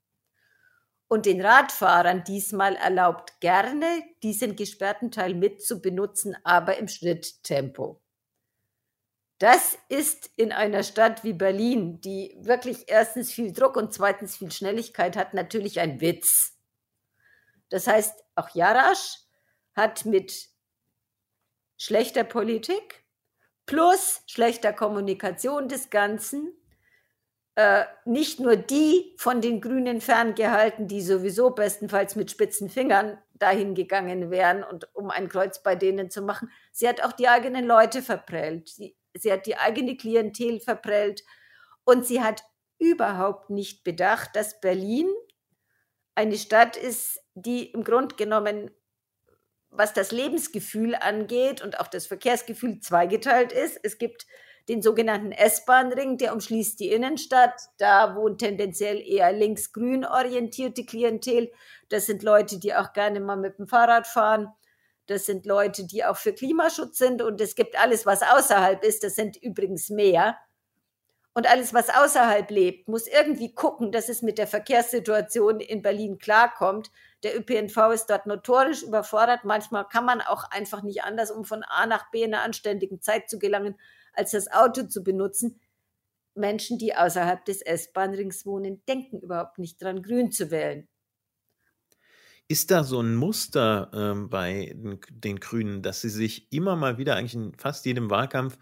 Und 1.07 1.27
den 1.27 1.39
Radfahrern 1.39 2.23
diesmal 2.23 2.75
erlaubt 2.75 3.39
gerne, 3.39 3.85
diesen 4.23 4.55
gesperrten 4.55 5.11
Teil 5.11 5.35
mit 5.35 5.63
zu 5.63 5.81
benutzen, 5.81 6.35
aber 6.43 6.77
im 6.77 6.87
Schritttempo. 6.87 8.01
Das 9.37 9.77
ist 9.89 10.31
in 10.37 10.51
einer 10.51 10.83
Stadt 10.83 11.23
wie 11.23 11.33
Berlin, 11.33 11.99
die 11.99 12.37
wirklich 12.39 12.85
erstens 12.87 13.31
viel 13.31 13.51
Druck 13.51 13.75
und 13.75 13.93
zweitens 13.93 14.37
viel 14.37 14.51
Schnelligkeit 14.51 15.17
hat, 15.17 15.33
natürlich 15.33 15.79
ein 15.79 15.99
Witz. 15.99 16.57
Das 17.69 17.87
heißt, 17.87 18.23
auch 18.35 18.49
Jarasch 18.55 19.19
hat 19.75 20.05
mit 20.05 20.47
schlechter 21.77 22.23
Politik 22.23 23.03
plus 23.65 24.21
schlechter 24.27 24.71
Kommunikation 24.71 25.67
des 25.67 25.89
Ganzen 25.89 26.53
äh, 27.55 27.85
nicht 28.05 28.39
nur 28.39 28.55
die 28.55 29.15
von 29.17 29.41
den 29.41 29.61
Grünen 29.61 30.01
ferngehalten, 30.01 30.87
die 30.87 31.01
sowieso 31.01 31.51
bestenfalls 31.51 32.15
mit 32.15 32.31
spitzen 32.31 32.69
Fingern 32.69 33.17
dahin 33.33 33.75
gegangen 33.75 34.29
wären 34.29 34.63
und 34.63 34.93
um 34.93 35.09
ein 35.09 35.29
Kreuz 35.29 35.63
bei 35.63 35.75
denen 35.75 36.09
zu 36.09 36.21
machen. 36.21 36.51
Sie 36.71 36.87
hat 36.87 37.01
auch 37.01 37.13
die 37.13 37.27
eigenen 37.27 37.65
Leute 37.65 38.01
verprellt. 38.01 38.69
Sie, 38.69 38.95
sie 39.17 39.31
hat 39.31 39.45
die 39.45 39.57
eigene 39.57 39.97
Klientel 39.97 40.59
verprellt 40.59 41.23
und 41.83 42.05
sie 42.05 42.21
hat 42.21 42.43
überhaupt 42.77 43.49
nicht 43.49 43.83
bedacht, 43.83 44.35
dass 44.35 44.59
Berlin 44.59 45.07
eine 46.15 46.37
Stadt 46.37 46.77
ist, 46.77 47.21
die 47.33 47.71
im 47.71 47.83
Grunde 47.83 48.15
genommen, 48.15 48.71
was 49.69 49.93
das 49.93 50.11
Lebensgefühl 50.11 50.95
angeht 50.95 51.61
und 51.61 51.79
auch 51.79 51.87
das 51.87 52.07
Verkehrsgefühl 52.07 52.79
zweigeteilt 52.79 53.51
ist. 53.51 53.79
Es 53.83 53.97
gibt 53.97 54.25
den 54.69 54.81
sogenannten 54.81 55.31
S-Bahn-Ring, 55.31 56.17
der 56.17 56.33
umschließt 56.33 56.79
die 56.79 56.89
Innenstadt. 56.89 57.61
Da 57.77 58.15
wohnt 58.15 58.39
tendenziell 58.39 58.99
eher 58.99 59.31
links-grün 59.31 60.05
orientierte 60.05 60.85
Klientel. 60.85 61.51
Das 61.89 62.05
sind 62.05 62.23
Leute, 62.23 62.59
die 62.59 62.73
auch 62.73 62.93
gerne 62.93 63.19
mal 63.19 63.35
mit 63.35 63.59
dem 63.59 63.67
Fahrrad 63.67 64.07
fahren. 64.07 64.47
Das 65.07 65.25
sind 65.25 65.45
Leute, 65.45 65.85
die 65.85 66.03
auch 66.03 66.17
für 66.17 66.33
Klimaschutz 66.33 66.97
sind. 66.97 67.21
Und 67.21 67.39
es 67.41 67.55
gibt 67.55 67.79
alles, 67.79 68.05
was 68.05 68.21
außerhalb 68.21 68.83
ist. 68.83 69.03
Das 69.03 69.15
sind 69.15 69.37
übrigens 69.37 69.89
mehr. 69.89 70.37
Und 71.37 71.49
alles, 71.49 71.73
was 71.73 71.89
außerhalb 71.89 72.49
lebt, 72.49 72.87
muss 72.87 73.07
irgendwie 73.07 73.53
gucken, 73.53 73.91
dass 73.91 74.07
es 74.07 74.21
mit 74.21 74.37
der 74.37 74.47
Verkehrssituation 74.47 75.59
in 75.59 75.81
Berlin 75.81 76.17
klarkommt. 76.17 76.91
Der 77.23 77.37
ÖPNV 77.37 77.91
ist 77.93 78.05
dort 78.05 78.25
notorisch 78.25 78.83
überfordert. 78.83 79.43
Manchmal 79.43 79.85
kann 79.85 80.05
man 80.05 80.21
auch 80.21 80.49
einfach 80.49 80.81
nicht 80.81 81.03
anders, 81.03 81.31
um 81.31 81.43
von 81.43 81.63
A 81.63 81.87
nach 81.87 82.09
B 82.09 82.23
in 82.23 82.33
einer 82.33 82.43
anständigen 82.43 83.01
Zeit 83.01 83.29
zu 83.29 83.37
gelangen, 83.37 83.77
als 84.13 84.31
das 84.31 84.49
Auto 84.49 84.83
zu 84.83 85.03
benutzen. 85.03 85.59
Menschen, 86.35 86.77
die 86.77 86.95
außerhalb 86.95 87.43
des 87.43 87.61
S-Bahn-Rings 87.61 88.45
wohnen, 88.45 88.81
denken 88.87 89.19
überhaupt 89.19 89.57
nicht 89.57 89.81
dran, 89.81 90.03
grün 90.03 90.31
zu 90.31 90.51
wählen. 90.51 90.87
Ist 92.47 92.69
da 92.69 92.83
so 92.83 93.01
ein 93.01 93.15
Muster 93.15 93.89
ähm, 93.93 94.29
bei 94.29 94.75
den, 95.09 95.39
Grünen, 95.39 95.81
dass 95.81 96.01
sie 96.01 96.09
sich 96.09 96.51
immer 96.53 96.75
mal 96.75 96.99
wieder 96.99 97.15
eigentlich 97.15 97.33
in 97.33 97.53
fast 97.57 97.85
jedem 97.85 98.11
Wahlkampf 98.11 98.59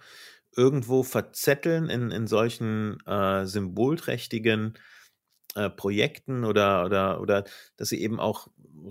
irgendwo 0.55 1.03
verzetteln 1.03 1.89
in, 1.89 2.09
in 2.11 2.27
solchen 2.27 2.97
äh, 3.05 3.45
symbolträchtigen 3.45 4.75
äh, 5.55 5.69
Projekten 5.69 6.45
oder, 6.45 6.85
oder, 6.85 7.21
oder 7.21 7.43
dass 7.77 7.89
sie 7.89 8.01
eben 8.01 8.19
auch 8.21 8.47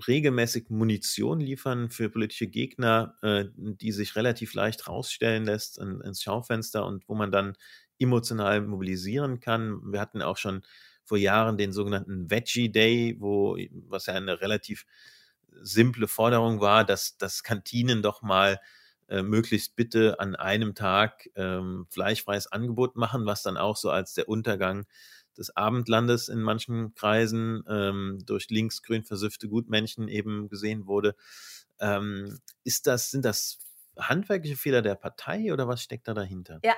regelmäßig 0.07 0.69
Munition 0.69 1.39
liefern 1.39 1.89
für 1.89 2.09
politische 2.09 2.47
Gegner, 2.47 3.15
äh, 3.23 3.45
die 3.55 3.91
sich 3.91 4.15
relativ 4.15 4.53
leicht 4.53 4.87
rausstellen 4.87 5.45
lässt 5.45 5.79
in, 5.79 6.01
ins 6.01 6.21
Schaufenster 6.21 6.85
und 6.85 7.07
wo 7.09 7.15
man 7.15 7.31
dann 7.31 7.55
emotional 7.99 8.61
mobilisieren 8.61 9.39
kann. 9.39 9.79
Wir 9.91 9.99
hatten 10.01 10.21
auch 10.21 10.37
schon 10.37 10.63
vor 11.03 11.17
Jahren 11.17 11.57
den 11.57 11.73
sogenannten 11.73 12.29
Veggie 12.29 12.71
Day, 12.71 13.15
wo, 13.19 13.57
was 13.87 14.05
ja 14.07 14.13
eine 14.13 14.41
relativ 14.41 14.85
simple 15.61 16.07
Forderung 16.07 16.61
war, 16.61 16.83
dass, 16.83 17.17
dass 17.17 17.43
Kantinen 17.43 18.01
doch 18.01 18.21
mal 18.21 18.59
äh, 19.07 19.21
möglichst 19.21 19.75
bitte 19.75 20.19
an 20.19 20.35
einem 20.35 20.75
Tag 20.75 21.29
ähm, 21.35 21.85
fleischfreies 21.89 22.51
Angebot 22.51 22.95
machen, 22.95 23.25
was 23.25 23.43
dann 23.43 23.57
auch 23.57 23.77
so 23.77 23.89
als 23.89 24.13
der 24.13 24.29
Untergang 24.29 24.85
des 25.37 25.55
Abendlandes 25.55 26.29
in 26.29 26.41
manchen 26.41 26.93
Kreisen 26.93 27.63
ähm, 27.67 28.19
durch 28.25 28.49
linksgrün 28.49 29.03
versüffte 29.03 29.49
Gutmenschen 29.49 30.07
eben 30.07 30.47
gesehen 30.47 30.87
wurde. 30.87 31.15
Ähm, 31.79 32.39
ist 32.63 32.87
das, 32.87 33.11
sind 33.11 33.25
das 33.25 33.59
handwerkliche 33.97 34.55
Fehler 34.55 34.81
der 34.81 34.95
Partei 34.95 35.51
oder 35.53 35.67
was 35.67 35.81
steckt 35.81 36.07
da 36.07 36.13
dahinter? 36.13 36.59
Ja, 36.63 36.75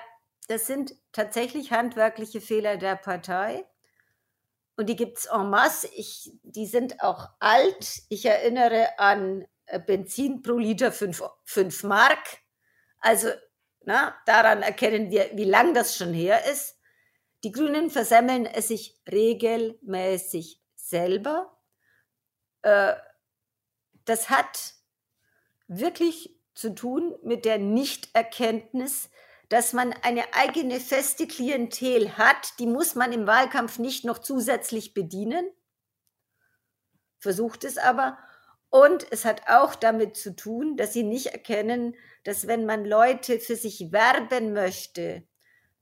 das 0.48 0.68
sind 0.68 0.96
tatsächlich 1.12 1.72
handwerkliche 1.72 2.42
Fehler 2.42 2.78
der 2.78 2.96
Partei. 2.96 3.64
Und 4.78 4.88
die 4.88 4.96
gibt 4.96 5.20
es 5.20 5.26
en 5.26 5.50
masse. 5.50 5.88
Ich, 5.96 6.32
die 6.44 6.66
sind 6.66 7.02
auch 7.02 7.30
alt. 7.40 8.04
Ich 8.10 8.26
erinnere 8.26 9.00
an 9.00 9.46
äh, 9.66 9.80
Benzin 9.80 10.42
pro 10.42 10.58
Liter 10.58 10.92
5 10.92 11.84
Mark. 11.84 12.40
Also 13.00 13.30
na, 13.86 14.16
daran 14.26 14.64
erkennen 14.64 15.12
wir, 15.12 15.30
wie 15.34 15.46
lang 15.46 15.74
das 15.74 15.96
schon 15.96 16.14
her 16.14 16.44
ist. 16.52 16.78
Die 17.44 17.52
Grünen 17.52 17.92
versemmeln 17.92 18.48
es 18.48 18.70
sich 18.70 19.00
regelmäßig 19.10 20.62
selber. 20.76 21.56
Äh, 22.64 22.94
das 24.06 24.30
hat 24.30 24.74
wirklich 25.68 26.36
zu 26.56 26.74
tun 26.74 27.16
mit 27.22 27.46
der 27.46 27.60
Nichterkenntnis, 27.60 29.10
dass 29.50 29.74
man 29.74 29.94
eine 30.02 30.34
eigene 30.34 30.80
feste 30.80 31.28
Klientel 31.28 32.18
hat, 32.18 32.54
die 32.60 32.68
muss 32.68 32.96
man 32.96 33.14
im 33.14 33.28
Wahlkampf 33.28 33.80
nicht 33.80 34.06
noch 34.06 34.20
zusätzlich 34.20 34.94
bedienen, 34.94 35.48
versucht 37.20 37.64
es 37.64 37.78
aber. 37.78 38.18
Und 38.70 39.08
es 39.12 39.24
hat 39.24 39.48
auch 39.48 39.76
damit 39.76 40.18
zu 40.18 40.36
tun, 40.36 40.76
dass 40.76 40.94
sie 40.94 41.04
nicht 41.04 41.28
erkennen, 41.28 41.96
dass 42.24 42.48
wenn 42.48 42.66
man 42.66 42.84
Leute 42.86 43.40
für 43.40 43.56
sich 43.56 43.92
werben 43.92 44.54
möchte, 44.54 45.24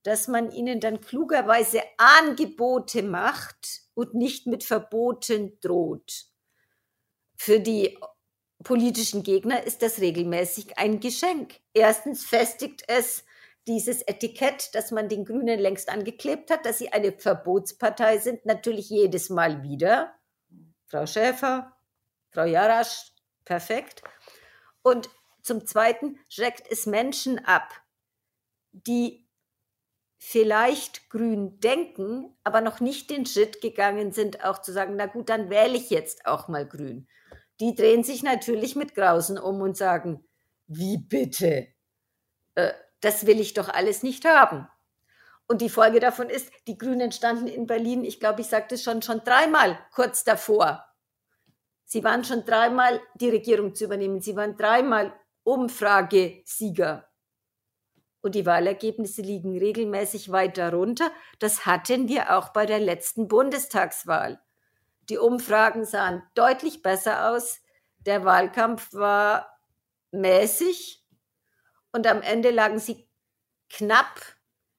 dass 0.03 0.27
man 0.27 0.51
ihnen 0.51 0.79
dann 0.79 1.01
klugerweise 1.01 1.81
Angebote 1.97 3.01
macht 3.03 3.81
und 3.93 4.13
nicht 4.13 4.47
mit 4.47 4.63
Verboten 4.63 5.57
droht. 5.61 6.25
Für 7.35 7.59
die 7.59 7.97
politischen 8.63 9.23
Gegner 9.23 9.63
ist 9.63 9.81
das 9.81 9.99
regelmäßig 9.99 10.77
ein 10.77 10.99
Geschenk. 10.99 11.59
Erstens 11.73 12.25
festigt 12.25 12.83
es 12.87 13.23
dieses 13.67 14.01
Etikett, 14.01 14.75
das 14.75 14.91
man 14.91 15.09
den 15.09 15.25
Grünen 15.25 15.59
längst 15.59 15.89
angeklebt 15.89 16.51
hat, 16.51 16.65
dass 16.65 16.77
sie 16.77 16.91
eine 16.91 17.13
Verbotspartei 17.13 18.17
sind, 18.17 18.45
natürlich 18.45 18.89
jedes 18.89 19.29
Mal 19.29 19.63
wieder. 19.63 20.13
Frau 20.87 21.05
Schäfer, 21.05 21.75
Frau 22.31 22.43
Jarasch, 22.43 23.11
perfekt. 23.45 24.03
Und 24.81 25.09
zum 25.41 25.65
Zweiten 25.65 26.19
schreckt 26.29 26.69
es 26.71 26.85
Menschen 26.85 27.43
ab, 27.45 27.73
die 28.71 29.27
vielleicht 30.17 31.09
grün 31.09 31.59
denken, 31.59 32.35
aber 32.43 32.61
noch 32.61 32.79
nicht 32.79 33.09
den 33.09 33.25
Schritt 33.25 33.61
gegangen 33.61 34.13
sind, 34.13 34.43
auch 34.45 34.61
zu 34.61 34.71
sagen, 34.71 34.95
na 34.95 35.05
gut, 35.05 35.29
dann 35.29 35.49
wähle 35.49 35.75
ich 35.75 35.89
jetzt 35.89 36.25
auch 36.25 36.47
mal 36.47 36.65
grün. 36.65 37.07
Die 37.59 37.75
drehen 37.75 38.03
sich 38.03 38.23
natürlich 38.23 38.75
mit 38.75 38.95
Grausen 38.95 39.37
um 39.37 39.61
und 39.61 39.75
sagen, 39.75 40.25
wie 40.67 40.97
bitte? 40.97 41.67
Äh, 42.55 42.73
das 43.03 43.25
will 43.25 43.39
ich 43.39 43.53
doch 43.53 43.69
alles 43.69 44.03
nicht 44.03 44.25
haben. 44.25 44.67
Und 45.47 45.61
die 45.61 45.69
Folge 45.69 45.99
davon 45.99 46.29
ist, 46.29 46.49
die 46.67 46.77
Grünen 46.77 47.11
standen 47.11 47.47
in 47.47 47.67
Berlin, 47.67 48.05
ich 48.05 48.19
glaube, 48.19 48.41
ich 48.41 48.47
sagte 48.47 48.75
es 48.75 48.83
schon, 48.83 49.01
schon 49.01 49.23
dreimal 49.23 49.77
kurz 49.93 50.23
davor. 50.23 50.85
Sie 51.85 52.03
waren 52.03 52.23
schon 52.23 52.45
dreimal 52.45 53.01
die 53.15 53.29
Regierung 53.29 53.75
zu 53.75 53.83
übernehmen. 53.83 54.21
Sie 54.21 54.35
waren 54.35 54.55
dreimal 54.55 55.13
Umfragesieger 55.43 57.07
und 58.23 58.35
die 58.35 58.45
Wahlergebnisse 58.45 59.21
liegen 59.21 59.57
regelmäßig 59.57 60.31
weit 60.31 60.57
darunter. 60.57 61.11
Das 61.39 61.65
hatten 61.65 62.07
wir 62.07 62.37
auch 62.37 62.49
bei 62.49 62.65
der 62.65 62.79
letzten 62.79 63.27
Bundestagswahl. 63.27 64.39
Die 65.09 65.17
Umfragen 65.17 65.83
sahen 65.83 66.23
deutlich 66.33 66.81
besser 66.81 67.31
aus. 67.31 67.59
Der 67.99 68.23
Wahlkampf 68.23 68.93
war 68.93 69.59
mäßig 70.11 71.02
und 71.93 72.05
am 72.07 72.21
Ende 72.21 72.51
lagen 72.51 72.79
sie 72.79 73.07
knapp 73.69 74.21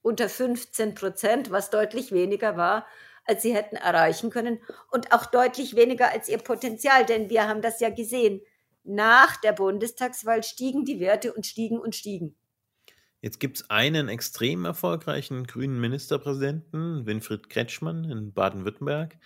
unter 0.02 0.28
15 0.28 0.94
Prozent, 0.94 1.50
was 1.50 1.71
deutlich 1.71 2.12
weniger 2.12 2.59
war 2.59 2.87
als 3.25 3.42
sie 3.42 3.54
hätten 3.54 3.76
erreichen 3.76 4.30
können 4.30 4.61
und 4.90 5.12
auch 5.12 5.26
deutlich 5.26 5.76
weniger 5.76 6.11
als 6.11 6.28
ihr 6.28 6.38
Potenzial, 6.38 7.06
denn 7.06 7.30
wir 7.30 7.49
haben 7.49 7.62
das 7.62 7.80
ja 7.80 7.90
gesehen. 7.90 8.40
Nach 8.85 9.37
der 9.38 9.52
Bundestagswahl 9.52 10.42
stiegen 10.42 10.85
die 10.85 11.00
Werte 11.00 11.33
und 11.33 11.47
stiegen 11.47 11.78
und 11.78 11.94
stiegen. 11.94 12.37
Jetzt 13.23 13.40
gibt 13.40 13.56
es 13.56 13.71
einen 13.71 14.11
extrem 14.11 14.66
erfolgreichen 14.66 15.47
grünen 15.47 15.80
Ministerpräsidenten, 15.80 17.06
Winfried 17.06 17.49
Kretschmann 17.49 18.04
in 18.04 18.35
Baden-Württemberg. 18.35 19.16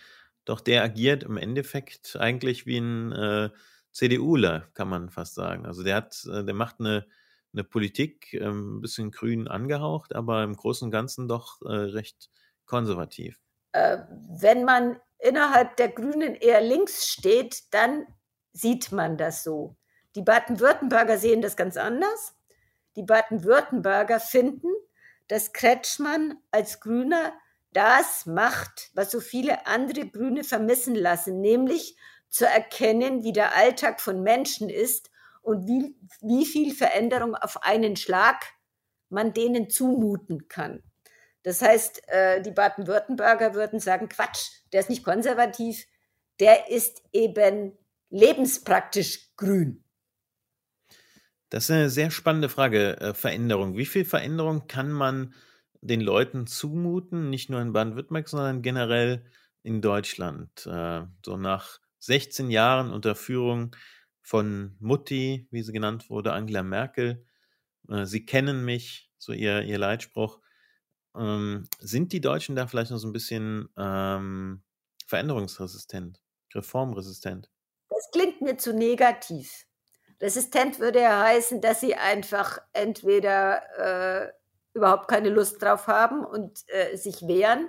Doch 0.45 0.61
der 0.61 0.83
agiert 0.83 1.23
im 1.23 1.35
Endeffekt 1.35 2.15
eigentlich 2.17 2.65
wie 2.65 2.77
ein 2.77 3.11
äh, 3.11 3.49
CDUler, 3.91 4.69
kann 4.73 4.87
man 4.87 5.09
fast 5.09 5.35
sagen. 5.35 5.65
Also 5.65 5.83
der 5.83 5.97
hat, 5.97 6.25
äh, 6.31 6.45
der 6.45 6.53
macht 6.53 6.79
eine, 6.79 7.05
eine 7.53 7.63
Politik, 7.63 8.33
äh, 8.33 8.45
ein 8.45 8.81
bisschen 8.81 9.11
grün 9.11 9.47
angehaucht, 9.47 10.15
aber 10.15 10.43
im 10.43 10.55
Großen 10.55 10.85
und 10.85 10.91
Ganzen 10.91 11.27
doch 11.27 11.61
äh, 11.61 11.69
recht 11.69 12.29
konservativ. 12.65 13.39
Äh, 13.71 13.99
wenn 14.39 14.65
man 14.65 14.99
innerhalb 15.19 15.75
der 15.77 15.89
Grünen 15.89 16.35
eher 16.35 16.61
links 16.61 17.07
steht, 17.07 17.63
dann 17.71 18.05
sieht 18.53 18.91
man 18.91 19.17
das 19.17 19.43
so. 19.43 19.75
Die 20.15 20.21
Baden-Württemberger 20.21 21.17
sehen 21.17 21.41
das 21.41 21.55
ganz 21.55 21.77
anders. 21.77 22.35
Die 22.95 23.03
Baden-Württemberger 23.03 24.19
finden, 24.19 24.69
dass 25.27 25.53
Kretschmann 25.53 26.35
als 26.51 26.79
Grüner 26.79 27.33
das 27.71 28.25
macht, 28.25 28.89
was 28.95 29.11
so 29.11 29.19
viele 29.19 29.67
andere 29.67 30.07
Grüne 30.07 30.43
vermissen 30.43 30.95
lassen, 30.95 31.39
nämlich 31.39 31.95
zu 32.29 32.45
erkennen, 32.45 33.23
wie 33.23 33.33
der 33.33 33.55
Alltag 33.55 34.01
von 34.01 34.23
Menschen 34.23 34.69
ist 34.69 35.08
und 35.41 35.67
wie, 35.67 35.95
wie 36.21 36.45
viel 36.45 36.73
Veränderung 36.73 37.35
auf 37.35 37.63
einen 37.63 37.95
Schlag 37.95 38.43
man 39.09 39.33
denen 39.33 39.69
zumuten 39.69 40.47
kann. 40.47 40.83
Das 41.43 41.61
heißt, 41.61 42.07
äh, 42.09 42.41
die 42.41 42.51
Baden-Württemberger 42.51 43.53
würden 43.53 43.79
sagen, 43.79 44.09
Quatsch, 44.09 44.49
der 44.71 44.81
ist 44.81 44.89
nicht 44.89 45.03
konservativ, 45.03 45.85
der 46.39 46.69
ist 46.69 47.01
eben 47.11 47.77
lebenspraktisch 48.09 49.35
grün. 49.35 49.83
Das 51.49 51.63
ist 51.63 51.71
eine 51.71 51.89
sehr 51.89 52.11
spannende 52.11 52.49
Frage, 52.49 52.99
äh, 52.99 53.13
Veränderung. 53.13 53.75
Wie 53.77 53.85
viel 53.85 54.05
Veränderung 54.05 54.67
kann 54.67 54.91
man 54.91 55.33
den 55.81 56.01
Leuten 56.01 56.45
zumuten, 56.45 57.29
nicht 57.29 57.49
nur 57.49 57.61
in 57.61 57.73
Baden-Württemberg, 57.73 58.27
sondern 58.27 58.61
generell 58.61 59.25
in 59.63 59.81
Deutschland? 59.81 60.67
Äh, 60.67 61.05
so 61.25 61.37
nach 61.37 61.79
16 61.99 62.51
Jahren 62.51 62.91
unter 62.91 63.15
Führung 63.15 63.75
von 64.29 64.75
Mutti, 64.79 65.47
wie 65.49 65.63
sie 65.63 65.73
genannt 65.73 66.11
wurde, 66.11 66.33
Angela 66.33 66.61
Merkel. 66.61 67.25
Äh, 67.89 68.05
sie 68.05 68.27
kennen 68.27 68.63
mich, 68.63 69.11
so 69.17 69.33
ihr, 69.33 69.63
ihr 69.63 69.79
Leitspruch. 69.79 70.39
Ähm, 71.17 71.67
sind 71.79 72.13
die 72.13 72.21
Deutschen 72.21 72.55
da 72.55 72.67
vielleicht 72.67 72.91
noch 72.91 72.99
so 72.99 73.07
ein 73.07 73.11
bisschen 73.11 73.69
ähm, 73.75 74.61
veränderungsresistent, 75.07 76.21
reformresistent? 76.53 77.49
Das 77.89 78.11
klingt 78.11 78.39
mir 78.41 78.55
zu 78.57 78.71
negativ. 78.71 79.65
Resistent 80.21 80.79
würde 80.79 81.01
ja 81.01 81.23
heißen, 81.23 81.59
dass 81.59 81.79
sie 81.81 81.95
einfach 81.95 82.59
entweder 82.73 84.27
äh, 84.27 84.31
überhaupt 84.75 85.07
keine 85.07 85.29
Lust 85.29 85.59
drauf 85.59 85.87
haben 85.87 86.23
und 86.23 86.65
äh, 86.67 86.95
sich 86.97 87.27
wehren 87.27 87.67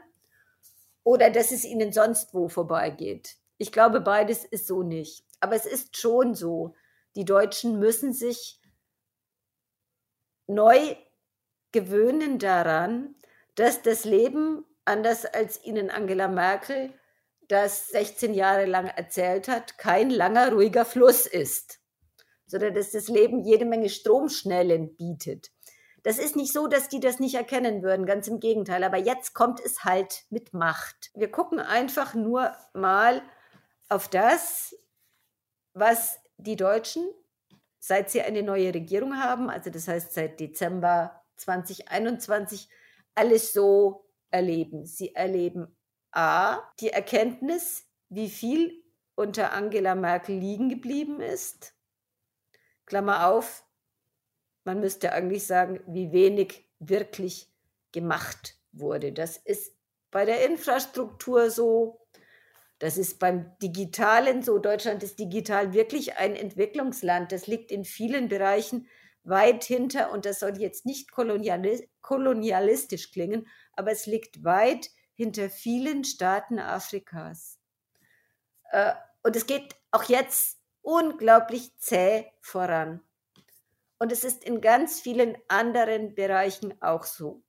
oder 1.05 1.31
dass 1.31 1.53
es 1.53 1.65
ihnen 1.65 1.91
sonst 1.95 2.35
wo 2.35 2.51
vorbeigeht. 2.51 3.37
Ich 3.57 3.73
glaube, 3.73 4.03
beides 4.03 4.45
ist 4.45 4.67
so 4.67 4.83
nicht. 4.83 5.25
Aber 5.41 5.57
es 5.57 5.67
ist 5.67 5.97
schon 5.97 6.35
so, 6.35 6.75
die 7.17 7.25
Deutschen 7.25 7.79
müssen 7.79 8.13
sich 8.13 8.61
neu 10.47 10.97
gewöhnen 11.73 12.39
daran, 12.39 13.15
dass 13.55 13.83
das 13.83 14.05
Leben, 14.05 14.65
anders 14.85 15.25
als 15.25 15.63
ihnen 15.65 15.91
Angela 15.91 16.29
Merkel 16.29 16.93
das 17.49 17.89
16 17.89 18.35
Jahre 18.35 18.67
lang 18.67 18.87
erzählt 18.87 19.49
hat, 19.49 19.77
kein 19.79 20.11
langer, 20.11 20.53
ruhiger 20.53 20.85
Fluss 20.85 21.27
ist, 21.27 21.81
sondern 22.47 22.75
dass 22.75 22.93
das 22.93 23.09
Leben 23.09 23.43
jede 23.43 23.65
Menge 23.65 23.89
Stromschnellen 23.89 24.97
bietet. 24.97 25.51
Das 26.03 26.19
ist 26.19 26.37
nicht 26.37 26.53
so, 26.53 26.67
dass 26.67 26.89
die 26.89 27.01
das 27.01 27.19
nicht 27.19 27.35
erkennen 27.35 27.83
würden, 27.83 28.07
ganz 28.07 28.27
im 28.27 28.41
Gegenteil. 28.41 28.85
Aber 28.85 28.97
jetzt 28.97 29.35
kommt 29.35 29.61
es 29.61 29.85
halt 29.85 30.25
mit 30.31 30.55
Macht. 30.55 31.11
Wir 31.15 31.31
gucken 31.31 31.61
einfach 31.61 32.15
nur 32.15 32.53
mal 32.73 33.23
auf 33.89 34.09
das, 34.09 34.75
was 35.73 36.21
die 36.37 36.57
Deutschen, 36.57 37.09
seit 37.79 38.11
sie 38.11 38.23
eine 38.23 38.43
neue 38.43 38.75
Regierung 38.75 39.17
haben, 39.17 39.51
also 39.51 39.71
das 39.71 39.89
heißt 39.89 40.13
seit 40.13 40.41
Dezember 40.41 41.23
2021, 41.37 42.69
alles 43.15 43.53
so 43.53 44.07
erleben. 44.31 44.87
Sie 44.87 45.15
erleben 45.15 45.77
A, 46.13 46.59
die 46.81 46.91
Erkenntnis, 46.91 47.87
wie 48.09 48.29
viel 48.29 48.83
unter 49.15 49.53
Angela 49.53 49.95
Merkel 49.95 50.37
liegen 50.37 50.69
geblieben 50.69 51.21
ist. 51.21 51.75
Klammer 52.87 53.27
auf, 53.27 53.65
man 54.65 54.81
müsste 54.81 55.13
eigentlich 55.13 55.47
sagen, 55.47 55.81
wie 55.87 56.13
wenig 56.13 56.69
wirklich 56.79 57.53
gemacht 57.93 58.59
wurde. 58.73 59.13
Das 59.13 59.37
ist 59.37 59.77
bei 60.11 60.25
der 60.25 60.45
Infrastruktur 60.47 61.51
so, 61.51 62.00
das 62.81 62.97
ist 62.97 63.19
beim 63.19 63.57
Digitalen 63.63 64.43
so. 64.43 64.59
Deutschland 64.59 65.03
ist 65.03 65.19
digital 65.19 65.75
wirklich 65.75 66.17
ein 66.17 66.35
Entwicklungsland. 66.35 67.31
Das 67.31 67.47
liegt 67.47 67.71
in 67.71 67.85
vielen 67.85 68.29
Bereichen 68.29 68.89
weit 69.23 69.65
hinter, 69.65 70.13
und 70.13 70.25
das 70.25 70.41
soll 70.41 70.59
jetzt 70.59 70.87
nicht 70.87 71.13
kolonialistisch 71.13 73.13
klingen, 73.13 73.47
aber 73.75 73.93
es 73.93 74.07
liegt 74.07 74.45
weit 74.45 74.89
hinter 75.15 75.51
vielen 75.51 76.05
Staaten 76.05 76.59
Afrikas. 76.59 77.59
Äh, 78.71 78.95
und 79.23 79.37
es 79.37 79.47
geht 79.47 79.77
auch 79.91 80.05
jetzt 80.05 80.59
unglaublich 80.81 81.77
zäh 81.77 82.33
voran. 82.41 83.03
Und 83.99 84.11
es 84.11 84.25
ist 84.25 84.43
in 84.43 84.63
ganz 84.63 85.01
vielen 85.01 85.37
anderen 85.49 86.15
Bereichen 86.15 86.81
auch 86.81 87.05
so. 87.05 87.43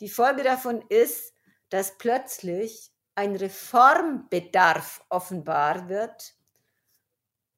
Die 0.00 0.08
Folge 0.08 0.42
davon 0.42 0.84
ist, 0.88 1.32
dass 1.68 1.96
plötzlich 1.96 2.91
ein 3.14 3.36
Reformbedarf 3.36 5.04
offenbar 5.08 5.88
wird. 5.88 6.34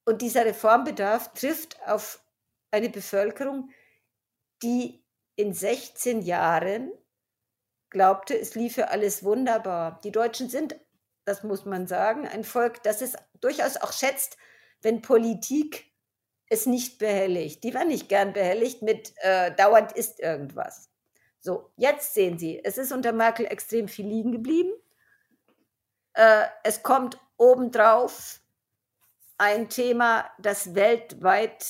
Und 0.05 0.23
dieser 0.23 0.45
Reformbedarf 0.45 1.33
trifft 1.33 1.79
auf 1.87 2.23
eine 2.71 2.91
Bevölkerung, 2.91 3.71
die 4.63 5.05
in 5.37 5.53
16 5.53 6.23
Jahren 6.23 6.93
glaubte, 7.91 8.39
es 8.39 8.55
liefe 8.55 8.91
alles 8.91 9.25
wunderbar. 9.25 10.01
Die 10.03 10.11
Deutschen 10.11 10.49
sind, 10.49 10.77
das 11.25 11.43
muss 11.43 11.65
man 11.65 11.87
sagen, 11.87 12.27
ein 12.27 12.45
Volk, 12.45 12.83
das 12.83 13.01
es 13.01 13.15
durchaus 13.41 13.77
auch 13.77 13.93
schätzt, 13.93 14.37
wenn 14.83 15.01
Politik 15.01 15.87
es 16.49 16.67
nicht 16.67 16.99
behelligt. 16.99 17.65
Die 17.65 17.73
war 17.73 17.85
nicht 17.85 18.09
gern 18.09 18.33
behelligt 18.33 18.83
mit 18.83 19.15
äh, 19.19 19.55
dauernd 19.55 19.93
ist 19.93 20.21
irgendwas. 20.21 20.91
So, 21.41 21.71
jetzt 21.77 22.15
sehen 22.15 22.39
Sie, 22.39 22.63
es 22.63 22.79
ist 22.79 22.93
unter 22.93 23.13
Merkel 23.13 23.47
extrem 23.47 23.89
viel 23.89 24.07
liegen 24.07 24.33
geblieben. 24.33 24.73
Äh, 26.15 26.45
es 26.63 26.83
kommt 26.83 27.19
obendrauf 27.37 28.41
ein 29.39 29.69
Thema, 29.69 30.31
das 30.39 30.75
weltweit 30.75 31.67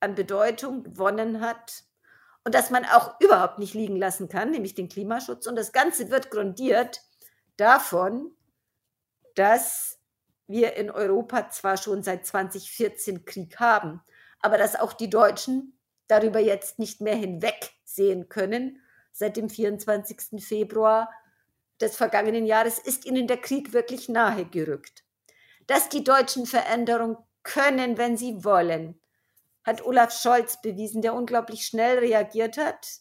an 0.00 0.14
Bedeutung 0.14 0.82
gewonnen 0.82 1.40
hat 1.40 1.84
und 2.44 2.54
das 2.54 2.70
man 2.70 2.84
auch 2.84 3.20
überhaupt 3.20 3.58
nicht 3.58 3.74
liegen 3.74 3.96
lassen 3.96 4.28
kann, 4.28 4.50
nämlich 4.50 4.74
den 4.74 4.88
Klimaschutz. 4.88 5.46
Und 5.46 5.56
das 5.56 5.72
Ganze 5.72 6.10
wird 6.10 6.30
grundiert 6.30 7.02
davon, 7.56 8.32
dass 9.34 10.00
wir 10.48 10.74
in 10.74 10.90
Europa 10.90 11.50
zwar 11.50 11.76
schon 11.76 12.02
seit 12.02 12.26
2014 12.26 13.24
Krieg 13.24 13.60
haben, 13.60 14.02
aber 14.40 14.58
dass 14.58 14.74
auch 14.74 14.92
die 14.92 15.08
Deutschen 15.08 15.78
darüber 16.08 16.40
jetzt 16.40 16.78
nicht 16.78 17.00
mehr 17.00 17.14
hinwegsehen 17.14 18.28
können. 18.28 18.80
Seit 19.12 19.36
dem 19.36 19.48
24. 19.48 20.44
Februar 20.44 21.10
des 21.82 21.96
vergangenen 21.96 22.46
Jahres 22.46 22.78
ist 22.78 23.04
ihnen 23.04 23.26
der 23.26 23.38
Krieg 23.38 23.72
wirklich 23.72 24.08
nahe 24.08 24.44
gerückt. 24.44 25.04
Dass 25.66 25.88
die 25.88 26.04
Deutschen 26.04 26.46
Veränderung 26.46 27.18
können, 27.42 27.98
wenn 27.98 28.16
sie 28.16 28.44
wollen, 28.44 29.00
hat 29.64 29.84
Olaf 29.84 30.12
Scholz 30.12 30.60
bewiesen, 30.60 31.02
der 31.02 31.14
unglaublich 31.14 31.66
schnell 31.66 31.98
reagiert 31.98 32.56
hat 32.56 33.00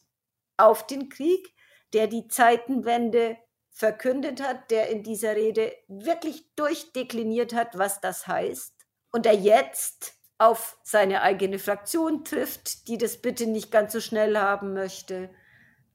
auf 0.57 0.85
den 0.85 1.09
Krieg, 1.09 1.53
der 1.93 2.07
die 2.07 2.27
Zeitenwende 2.27 3.37
verkündet 3.71 4.41
hat, 4.41 4.69
der 4.69 4.89
in 4.89 5.01
dieser 5.03 5.35
Rede 5.35 5.73
wirklich 5.87 6.53
durchdekliniert 6.55 7.53
hat, 7.53 7.77
was 7.77 8.01
das 8.01 8.27
heißt 8.27 8.73
und 9.11 9.25
der 9.25 9.35
jetzt 9.35 10.13
auf 10.37 10.77
seine 10.83 11.21
eigene 11.21 11.59
Fraktion 11.59 12.23
trifft, 12.23 12.87
die 12.87 12.97
das 12.97 13.21
bitte 13.21 13.45
nicht 13.47 13.71
ganz 13.71 13.93
so 13.93 13.99
schnell 13.99 14.37
haben 14.37 14.73
möchte, 14.73 15.29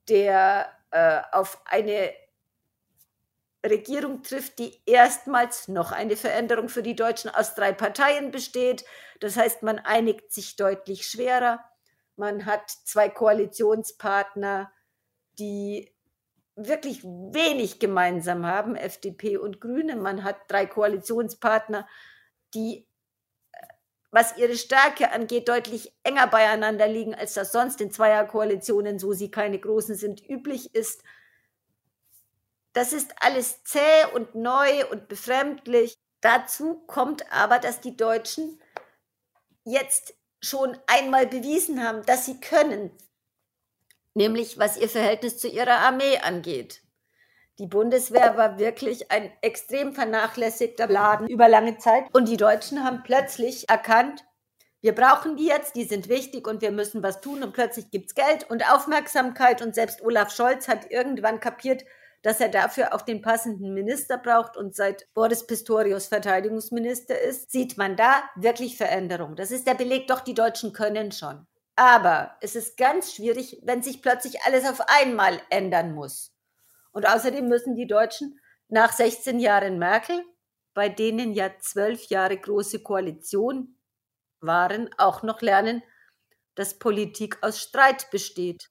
der 0.08 0.70
äh, 0.90 1.20
auf 1.32 1.60
eine 1.64 2.12
Regierung 3.70 4.22
trifft, 4.22 4.58
die 4.58 4.80
erstmals 4.86 5.68
noch 5.68 5.92
eine 5.92 6.16
Veränderung 6.16 6.68
für 6.68 6.82
die 6.82 6.96
Deutschen 6.96 7.30
aus 7.30 7.54
drei 7.54 7.72
Parteien 7.72 8.30
besteht. 8.30 8.84
Das 9.20 9.36
heißt, 9.36 9.62
man 9.62 9.78
einigt 9.78 10.32
sich 10.32 10.56
deutlich 10.56 11.06
schwerer. 11.06 11.64
Man 12.16 12.46
hat 12.46 12.70
zwei 12.70 13.08
Koalitionspartner, 13.08 14.72
die 15.38 15.92
wirklich 16.56 17.04
wenig 17.04 17.78
gemeinsam 17.78 18.46
haben, 18.46 18.74
FDP 18.74 19.36
und 19.36 19.60
Grüne. 19.60 19.96
Man 19.96 20.24
hat 20.24 20.36
drei 20.48 20.64
Koalitionspartner, 20.66 21.86
die, 22.54 22.86
äh, 23.52 23.66
was 24.10 24.38
ihre 24.38 24.56
Stärke 24.56 25.12
angeht, 25.12 25.48
deutlich 25.50 25.94
enger 26.02 26.26
beieinander 26.26 26.88
liegen, 26.88 27.14
als 27.14 27.34
das 27.34 27.52
sonst 27.52 27.82
in 27.82 27.90
Zweierkoalitionen, 27.90 28.98
so 28.98 29.12
sie 29.12 29.30
keine 29.30 29.58
großen 29.58 29.94
sind, 29.94 30.26
üblich 30.26 30.74
ist. 30.74 31.02
Das 32.76 32.92
ist 32.92 33.14
alles 33.20 33.64
zäh 33.64 34.04
und 34.12 34.34
neu 34.34 34.86
und 34.90 35.08
befremdlich. 35.08 35.96
Dazu 36.20 36.84
kommt 36.86 37.24
aber, 37.32 37.58
dass 37.58 37.80
die 37.80 37.96
Deutschen 37.96 38.60
jetzt 39.64 40.12
schon 40.42 40.76
einmal 40.86 41.26
bewiesen 41.26 41.82
haben, 41.82 42.04
dass 42.04 42.26
sie 42.26 42.38
können, 42.38 42.90
nämlich 44.12 44.58
was 44.58 44.76
ihr 44.76 44.90
Verhältnis 44.90 45.38
zu 45.38 45.48
ihrer 45.48 45.78
Armee 45.78 46.18
angeht. 46.18 46.82
Die 47.58 47.66
Bundeswehr 47.66 48.36
war 48.36 48.58
wirklich 48.58 49.10
ein 49.10 49.32
extrem 49.40 49.94
vernachlässigter 49.94 50.86
Laden 50.86 51.28
über 51.28 51.48
lange 51.48 51.78
Zeit 51.78 52.04
und 52.12 52.28
die 52.28 52.36
Deutschen 52.36 52.84
haben 52.84 53.02
plötzlich 53.04 53.70
erkannt, 53.70 54.22
wir 54.82 54.94
brauchen 54.94 55.38
die 55.38 55.46
jetzt, 55.46 55.76
die 55.76 55.84
sind 55.84 56.10
wichtig 56.10 56.46
und 56.46 56.60
wir 56.60 56.72
müssen 56.72 57.02
was 57.02 57.22
tun 57.22 57.42
und 57.42 57.54
plötzlich 57.54 57.90
gibt 57.90 58.10
es 58.10 58.14
Geld 58.14 58.48
und 58.50 58.70
Aufmerksamkeit 58.70 59.62
und 59.62 59.74
selbst 59.74 60.02
Olaf 60.02 60.30
Scholz 60.30 60.68
hat 60.68 60.90
irgendwann 60.90 61.40
kapiert, 61.40 61.82
dass 62.22 62.40
er 62.40 62.48
dafür 62.48 62.94
auch 62.94 63.02
den 63.02 63.22
passenden 63.22 63.72
Minister 63.74 64.18
braucht 64.18 64.56
und 64.56 64.74
seit 64.74 65.12
Boris 65.14 65.46
Pistorius 65.46 66.06
Verteidigungsminister 66.06 67.20
ist, 67.20 67.50
sieht 67.50 67.78
man 67.78 67.96
da 67.96 68.22
wirklich 68.36 68.76
Veränderung. 68.76 69.36
Das 69.36 69.50
ist 69.50 69.66
der 69.66 69.74
Beleg, 69.74 70.08
doch 70.08 70.20
die 70.20 70.34
Deutschen 70.34 70.72
können 70.72 71.12
schon. 71.12 71.46
Aber 71.76 72.36
es 72.40 72.56
ist 72.56 72.76
ganz 72.76 73.14
schwierig, 73.14 73.60
wenn 73.62 73.82
sich 73.82 74.02
plötzlich 74.02 74.42
alles 74.42 74.68
auf 74.68 74.80
einmal 74.88 75.40
ändern 75.50 75.94
muss. 75.94 76.34
Und 76.92 77.06
außerdem 77.06 77.46
müssen 77.46 77.76
die 77.76 77.86
Deutschen 77.86 78.40
nach 78.68 78.92
16 78.92 79.38
Jahren 79.38 79.78
Merkel, 79.78 80.24
bei 80.72 80.88
denen 80.88 81.32
ja 81.32 81.50
zwölf 81.60 82.06
Jahre 82.06 82.38
große 82.38 82.82
Koalition 82.82 83.78
waren, 84.40 84.90
auch 84.98 85.22
noch 85.22 85.42
lernen, 85.42 85.82
dass 86.54 86.78
Politik 86.78 87.38
aus 87.42 87.60
Streit 87.60 88.10
besteht. 88.10 88.70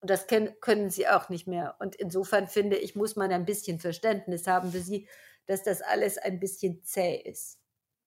Und 0.00 0.08
das 0.08 0.26
können 0.26 0.90
sie 0.90 1.08
auch 1.08 1.28
nicht 1.28 1.46
mehr. 1.46 1.76
Und 1.78 1.94
insofern 1.94 2.48
finde 2.48 2.76
ich, 2.76 2.96
muss 2.96 3.16
man 3.16 3.32
ein 3.32 3.44
bisschen 3.44 3.78
Verständnis 3.78 4.46
haben 4.46 4.72
für 4.72 4.80
sie, 4.80 5.08
dass 5.46 5.62
das 5.62 5.82
alles 5.82 6.16
ein 6.16 6.40
bisschen 6.40 6.82
zäh 6.84 7.16
ist. 7.16 7.58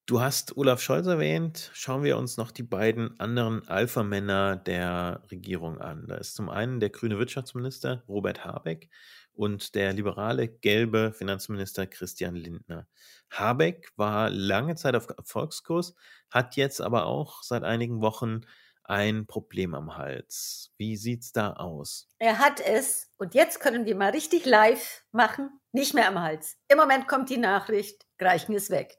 Du 0.06 0.19
hast 0.19 0.58
Olaf 0.58 0.82
Scholz 0.82 1.08
erwähnt. 1.08 1.71
Schauen 1.73 2.03
wir 2.03 2.17
uns 2.17 2.36
noch 2.36 2.51
die 2.51 2.63
beiden 2.63 3.17
anderen 3.21 3.65
Alpha-Männer 3.67 4.58
der 4.58 5.23
Regierung 5.32 5.79
an. 5.79 6.08
Da 6.08 6.15
ist 6.15 6.36
zum 6.36 6.49
einen 6.49 6.82
der 6.82 6.89
grüne 6.89 7.17
Wirtschaftsminister 7.19 8.03
Robert 8.10 8.43
Habeck 8.43 8.89
und 9.34 9.75
der 9.75 9.93
liberale 9.93 10.49
gelbe 10.49 11.13
Finanzminister 11.13 11.88
Christian 11.88 12.36
Lindner. 12.36 12.86
Habeck 13.32 13.91
war 13.95 14.29
lange 14.29 14.75
Zeit 14.75 14.95
auf 14.95 15.08
Erfolgskurs, 15.08 15.95
hat 16.29 16.58
jetzt 16.58 16.82
aber 16.82 17.06
auch 17.06 17.41
seit 17.41 17.63
einigen 17.63 18.01
Wochen 18.01 18.41
ein 18.84 19.26
Problem 19.28 19.74
am 19.74 19.98
Hals. 19.98 20.72
Wie 20.78 20.98
sieht's 20.98 21.32
da 21.32 21.54
aus? 21.54 22.08
Er 22.19 22.39
hat 22.39 22.60
es, 22.60 23.10
und 23.17 23.34
jetzt 23.34 23.60
können 23.60 23.86
wir 23.86 23.96
mal 23.96 24.12
richtig 24.12 24.46
live 24.46 25.04
machen, 25.12 25.50
nicht 25.72 25.93
mehr 25.93 26.08
am 26.08 26.19
Hals. 26.19 26.58
Im 26.67 26.78
Moment 26.78 27.08
kommt 27.08 27.30
die 27.30 27.38
Nachricht, 27.38 28.06
Greichen 28.17 28.54
ist 28.54 28.69
weg. 28.69 28.98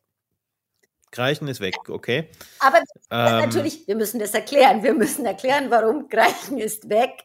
Greichen 1.13 1.47
ist 1.47 1.61
weg, 1.61 1.77
okay. 1.89 2.29
Aber 2.59 2.79
ähm, 2.79 3.39
natürlich, 3.39 3.87
wir 3.87 3.95
müssen 3.95 4.19
das 4.19 4.35
erklären. 4.35 4.83
Wir 4.83 4.95
müssen 4.95 5.25
erklären, 5.25 5.71
warum 5.71 6.09
Greichen 6.09 6.59
ist 6.59 6.89
weg 6.89 7.25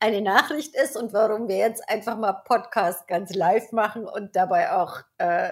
eine 0.00 0.22
Nachricht 0.22 0.74
ist 0.74 0.96
und 0.96 1.12
warum 1.12 1.46
wir 1.46 1.58
jetzt 1.58 1.86
einfach 1.88 2.16
mal 2.16 2.32
Podcast 2.32 3.06
ganz 3.06 3.34
live 3.34 3.70
machen 3.72 4.06
und 4.06 4.34
dabei 4.34 4.72
auch 4.72 5.02
äh, 5.18 5.50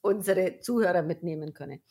unsere 0.00 0.60
Zuhörer 0.60 1.02
mitnehmen 1.02 1.52
können. 1.52 1.82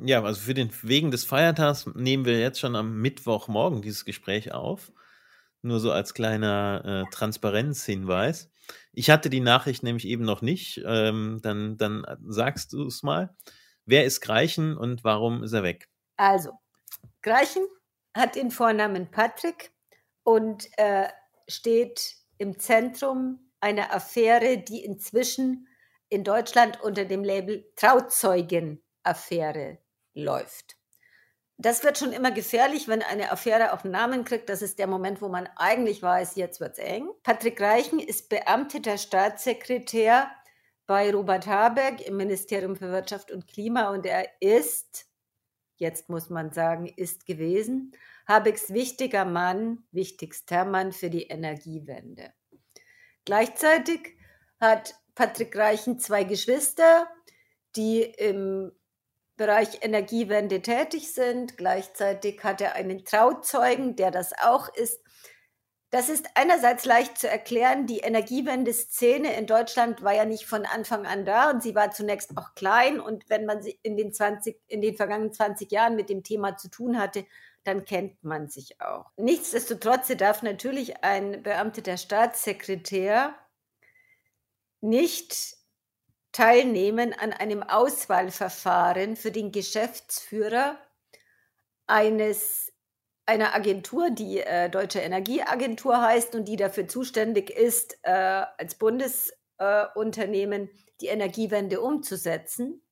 Ja, 0.00 0.22
also 0.22 0.40
für 0.40 0.54
den 0.54 0.70
wegen 0.82 1.10
des 1.10 1.24
Feiertags 1.24 1.86
nehmen 1.94 2.24
wir 2.24 2.40
jetzt 2.40 2.60
schon 2.60 2.76
am 2.76 3.00
Mittwochmorgen 3.00 3.82
dieses 3.82 4.04
Gespräch 4.04 4.52
auf. 4.52 4.92
Nur 5.60 5.80
so 5.80 5.92
als 5.92 6.14
kleiner 6.14 7.06
äh, 7.06 7.10
Transparenzhinweis. 7.14 8.50
Ich 8.92 9.10
hatte 9.10 9.30
die 9.30 9.40
Nachricht 9.40 9.82
nämlich 9.82 10.06
eben 10.06 10.24
noch 10.24 10.42
nicht. 10.42 10.82
Ähm, 10.84 11.40
dann, 11.42 11.76
dann 11.76 12.04
sagst 12.26 12.72
du 12.72 12.86
es 12.86 13.02
mal. 13.02 13.36
Wer 13.84 14.04
ist 14.04 14.20
Greichen 14.20 14.76
und 14.76 15.04
warum 15.04 15.42
ist 15.42 15.52
er 15.52 15.62
weg? 15.62 15.88
Also, 16.16 16.52
Greichen 17.22 17.66
hat 18.14 18.34
den 18.34 18.50
Vornamen 18.50 19.10
Patrick 19.10 19.72
und 20.24 20.66
äh, 20.78 21.08
steht 21.48 22.16
im 22.38 22.58
Zentrum 22.58 23.50
einer 23.60 23.94
Affäre, 23.94 24.58
die 24.58 24.84
inzwischen 24.84 25.68
in 26.08 26.24
Deutschland 26.24 26.80
unter 26.82 27.04
dem 27.04 27.24
Label 27.24 27.64
Trauzeugen-Affäre 29.02 29.78
läuft. 30.14 30.76
Das 31.58 31.84
wird 31.84 31.98
schon 31.98 32.12
immer 32.12 32.32
gefährlich, 32.32 32.88
wenn 32.88 33.02
eine 33.02 33.30
Affäre 33.30 33.72
auch 33.72 33.84
einen 33.84 33.92
Namen 33.92 34.24
kriegt. 34.24 34.48
Das 34.48 34.62
ist 34.62 34.78
der 34.78 34.88
Moment, 34.88 35.22
wo 35.22 35.28
man 35.28 35.48
eigentlich 35.56 36.02
weiß, 36.02 36.34
jetzt 36.36 36.60
wird's 36.60 36.78
eng. 36.78 37.08
Patrick 37.22 37.60
Reichen 37.60 38.00
ist 38.00 38.28
beamteter 38.28 38.98
Staatssekretär 38.98 40.30
bei 40.86 41.12
Robert 41.12 41.46
Habeck 41.46 42.00
im 42.06 42.16
Ministerium 42.16 42.74
für 42.74 42.90
Wirtschaft 42.90 43.30
und 43.30 43.46
Klima 43.46 43.90
und 43.90 44.04
er 44.06 44.28
ist, 44.40 45.06
jetzt 45.76 46.08
muss 46.08 46.30
man 46.30 46.52
sagen, 46.52 46.86
ist 46.86 47.26
gewesen, 47.26 47.92
Habecks 48.26 48.72
wichtiger 48.72 49.24
Mann, 49.24 49.84
wichtigster 49.92 50.64
Mann 50.64 50.92
für 50.92 51.10
die 51.10 51.24
Energiewende. 51.24 52.32
Gleichzeitig 53.24 54.16
hat 54.60 54.96
Patrick 55.14 55.56
Reichen 55.56 56.00
zwei 56.00 56.24
Geschwister, 56.24 57.06
die 57.76 58.02
im 58.02 58.72
Bereich 59.42 59.82
Energiewende 59.82 60.62
tätig 60.62 61.12
sind. 61.12 61.58
Gleichzeitig 61.58 62.44
hat 62.44 62.60
er 62.60 62.76
einen 62.76 63.04
Trauzeugen, 63.04 63.96
der 63.96 64.12
das 64.12 64.32
auch 64.40 64.72
ist. 64.72 65.00
Das 65.90 66.08
ist 66.08 66.28
einerseits 66.36 66.84
leicht 66.84 67.18
zu 67.18 67.28
erklären. 67.28 67.88
Die 67.88 67.98
Energiewende-Szene 67.98 69.34
in 69.36 69.48
Deutschland 69.48 70.04
war 70.04 70.14
ja 70.14 70.24
nicht 70.24 70.46
von 70.46 70.64
Anfang 70.64 71.06
an 71.06 71.24
da 71.24 71.50
und 71.50 71.60
sie 71.60 71.74
war 71.74 71.90
zunächst 71.90 72.38
auch 72.38 72.54
klein. 72.54 73.00
Und 73.00 73.28
wenn 73.28 73.44
man 73.44 73.62
sie 73.62 73.76
in 73.82 73.96
den, 73.96 74.14
20, 74.14 74.60
in 74.68 74.80
den 74.80 74.96
vergangenen 74.96 75.32
20 75.32 75.72
Jahren 75.72 75.96
mit 75.96 76.08
dem 76.08 76.22
Thema 76.22 76.56
zu 76.56 76.68
tun 76.68 76.96
hatte, 77.00 77.26
dann 77.64 77.84
kennt 77.84 78.22
man 78.22 78.48
sich 78.48 78.80
auch. 78.80 79.10
Nichtsdestotrotz 79.16 80.06
darf 80.16 80.42
natürlich 80.42 81.02
ein 81.02 81.42
beamteter 81.42 81.96
Staatssekretär 81.96 83.34
nicht 84.80 85.61
teilnehmen 86.32 87.12
an 87.12 87.32
einem 87.32 87.62
Auswahlverfahren 87.62 89.16
für 89.16 89.30
den 89.30 89.52
Geschäftsführer 89.52 90.78
eines 91.86 92.72
einer 93.26 93.54
Agentur, 93.54 94.10
die 94.10 94.40
äh, 94.40 94.68
Deutsche 94.68 94.98
Energieagentur 95.00 96.00
heißt 96.00 96.34
und 96.34 96.46
die 96.46 96.56
dafür 96.56 96.88
zuständig 96.88 97.50
ist, 97.50 97.98
äh, 98.02 98.10
als 98.58 98.74
Bundesunternehmen 98.74 100.68
äh, 100.68 100.70
die 101.00 101.06
Energiewende 101.06 101.80
umzusetzen, 101.80 102.82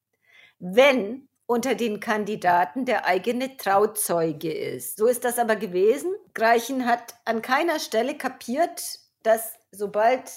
wenn 0.59 1.29
unter 1.47 1.75
den 1.75 1.99
Kandidaten 1.99 2.85
der 2.85 3.07
eigene 3.07 3.57
Trauzeuge 3.57 4.53
ist. 4.53 4.99
So 4.99 5.07
ist 5.07 5.25
das 5.25 5.39
aber 5.39 5.57
gewesen. 5.57 6.15
Greichen 6.33 6.87
hat 6.87 7.15
an 7.25 7.43
keiner 7.43 7.81
Stelle 7.81 8.17
kapiert, 8.17 9.01
dass 9.25 9.55
sobald 9.73 10.31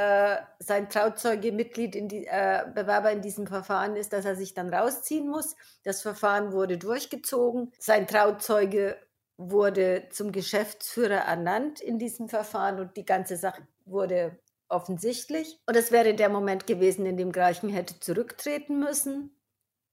äh, 0.00 0.40
sein 0.60 0.88
Trauzeuge 0.88 1.52
Mitglied 1.52 1.94
in 1.94 2.08
die, 2.08 2.26
äh, 2.26 2.64
Bewerber 2.74 3.12
in 3.12 3.20
diesem 3.20 3.46
Verfahren 3.46 3.96
ist, 3.96 4.14
dass 4.14 4.24
er 4.24 4.34
sich 4.34 4.54
dann 4.54 4.72
rausziehen 4.72 5.28
muss. 5.28 5.56
Das 5.82 6.00
Verfahren 6.00 6.52
wurde 6.52 6.78
durchgezogen. 6.78 7.70
Sein 7.78 8.06
Trauzeuge 8.06 8.96
wurde 9.36 10.08
zum 10.08 10.32
Geschäftsführer 10.32 11.26
ernannt 11.26 11.82
in 11.82 11.98
diesem 11.98 12.30
Verfahren 12.30 12.80
und 12.80 12.96
die 12.96 13.04
ganze 13.04 13.36
Sache 13.36 13.68
wurde 13.84 14.38
offensichtlich. 14.70 15.60
Und 15.66 15.76
es 15.76 15.92
wäre 15.92 16.14
der 16.14 16.30
Moment 16.30 16.66
gewesen, 16.66 17.04
in 17.04 17.18
dem 17.18 17.30
Greichen 17.30 17.68
hätte 17.68 18.00
zurücktreten 18.00 18.78
müssen 18.78 19.36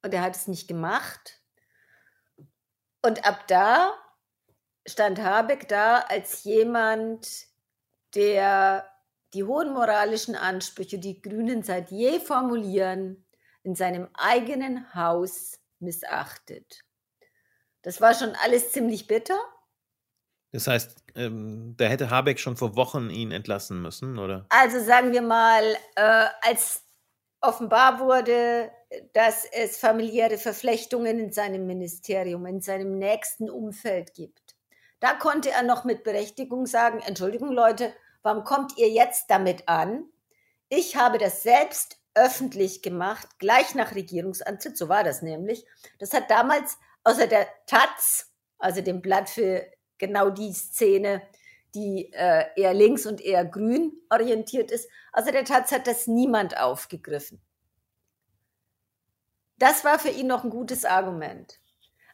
und 0.04 0.14
er 0.14 0.22
hat 0.22 0.38
es 0.38 0.48
nicht 0.48 0.70
gemacht. 0.70 1.42
Und 3.02 3.26
ab 3.26 3.46
da 3.48 3.94
stand 4.88 5.20
Habeck 5.20 5.68
da 5.68 6.00
als 6.00 6.46
jemand, 6.46 7.28
der 8.16 8.90
die 9.34 9.44
hohen 9.44 9.74
moralischen 9.74 10.36
Ansprüche, 10.36 11.00
die 11.00 11.22
Grünen 11.22 11.64
seit 11.64 11.92
je 11.92 12.20
formulieren, 12.20 13.26
in 13.64 13.76
seinem 13.76 14.08
eigenen 14.14 14.94
Haus 14.96 15.60
missachtet. 15.80 16.84
Das 17.82 18.02
war 18.02 18.14
schon 18.14 18.34
alles 18.44 18.72
ziemlich 18.72 19.08
bitter. 19.08 19.38
Das 20.52 20.68
heißt, 20.68 21.04
ähm, 21.16 21.76
da 21.78 21.86
hätte 21.86 22.10
Habeck 22.10 22.40
schon 22.40 22.58
vor 22.58 22.76
Wochen 22.76 23.10
ihn 23.10 23.32
entlassen 23.32 23.82
müssen, 23.82 24.18
oder? 24.18 24.46
Also 24.50 24.80
sagen 24.80 25.12
wir 25.12 25.22
mal, 25.22 25.64
äh, 25.96 26.28
als 26.42 26.84
offenbar 27.42 28.00
wurde, 28.00 28.72
dass 29.14 29.46
es 29.52 29.78
familiäre 29.78 30.38
Verflechtungen 30.38 31.20
in 31.20 31.32
seinem 31.32 31.68
Ministerium, 31.68 32.46
in 32.46 32.62
seinem 32.62 32.98
nächsten 32.98 33.50
Umfeld 33.50 34.14
gibt. 34.14 34.56
Da 35.00 35.14
konnte 35.14 35.52
er 35.52 35.64
noch 35.64 35.84
mit 35.84 36.04
Berechtigung 36.04 36.66
sagen, 36.66 37.00
Entschuldigung 37.06 37.52
Leute, 37.52 37.94
Warum 38.28 38.44
kommt 38.44 38.78
ihr 38.78 38.90
jetzt 38.90 39.30
damit 39.30 39.70
an? 39.70 40.04
Ich 40.68 40.98
habe 40.98 41.18
das 41.18 41.44
selbst 41.44 41.96
öffentlich 42.14 42.82
gemacht, 42.82 43.40
gleich 43.40 43.74
nach 43.74 43.96
Regierungsantritt, 43.96 44.78
so 44.78 44.90
war 44.90 45.06
das 45.06 45.22
nämlich. 45.22 45.66
Das 46.00 46.14
hat 46.14 46.30
damals 46.30 46.78
außer 47.06 47.28
der 47.28 47.48
Taz, 47.68 48.34
also 48.58 48.82
dem 48.82 49.02
Blatt 49.02 49.30
für 49.30 49.66
genau 49.98 50.30
die 50.30 50.52
Szene, 50.52 51.22
die 51.74 52.12
äh, 52.12 52.48
eher 52.58 52.74
links 52.74 53.06
und 53.06 53.22
eher 53.22 53.46
grün 53.46 53.94
orientiert 54.10 54.72
ist, 54.72 54.90
außer 55.14 55.32
der 55.32 55.46
Taz 55.46 55.72
hat 55.72 55.88
das 55.88 56.06
niemand 56.08 56.60
aufgegriffen. 56.60 57.42
Das 59.58 59.86
war 59.86 60.00
für 60.00 60.10
ihn 60.10 60.28
noch 60.28 60.44
ein 60.44 60.50
gutes 60.50 60.84
Argument. 60.84 61.62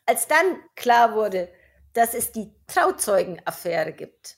Als 0.05 0.27
dann 0.27 0.59
klar 0.75 1.15
wurde, 1.15 1.49
dass 1.93 2.13
es 2.13 2.31
die 2.31 2.53
Trauzeugenaffäre 2.67 3.93
gibt, 3.93 4.37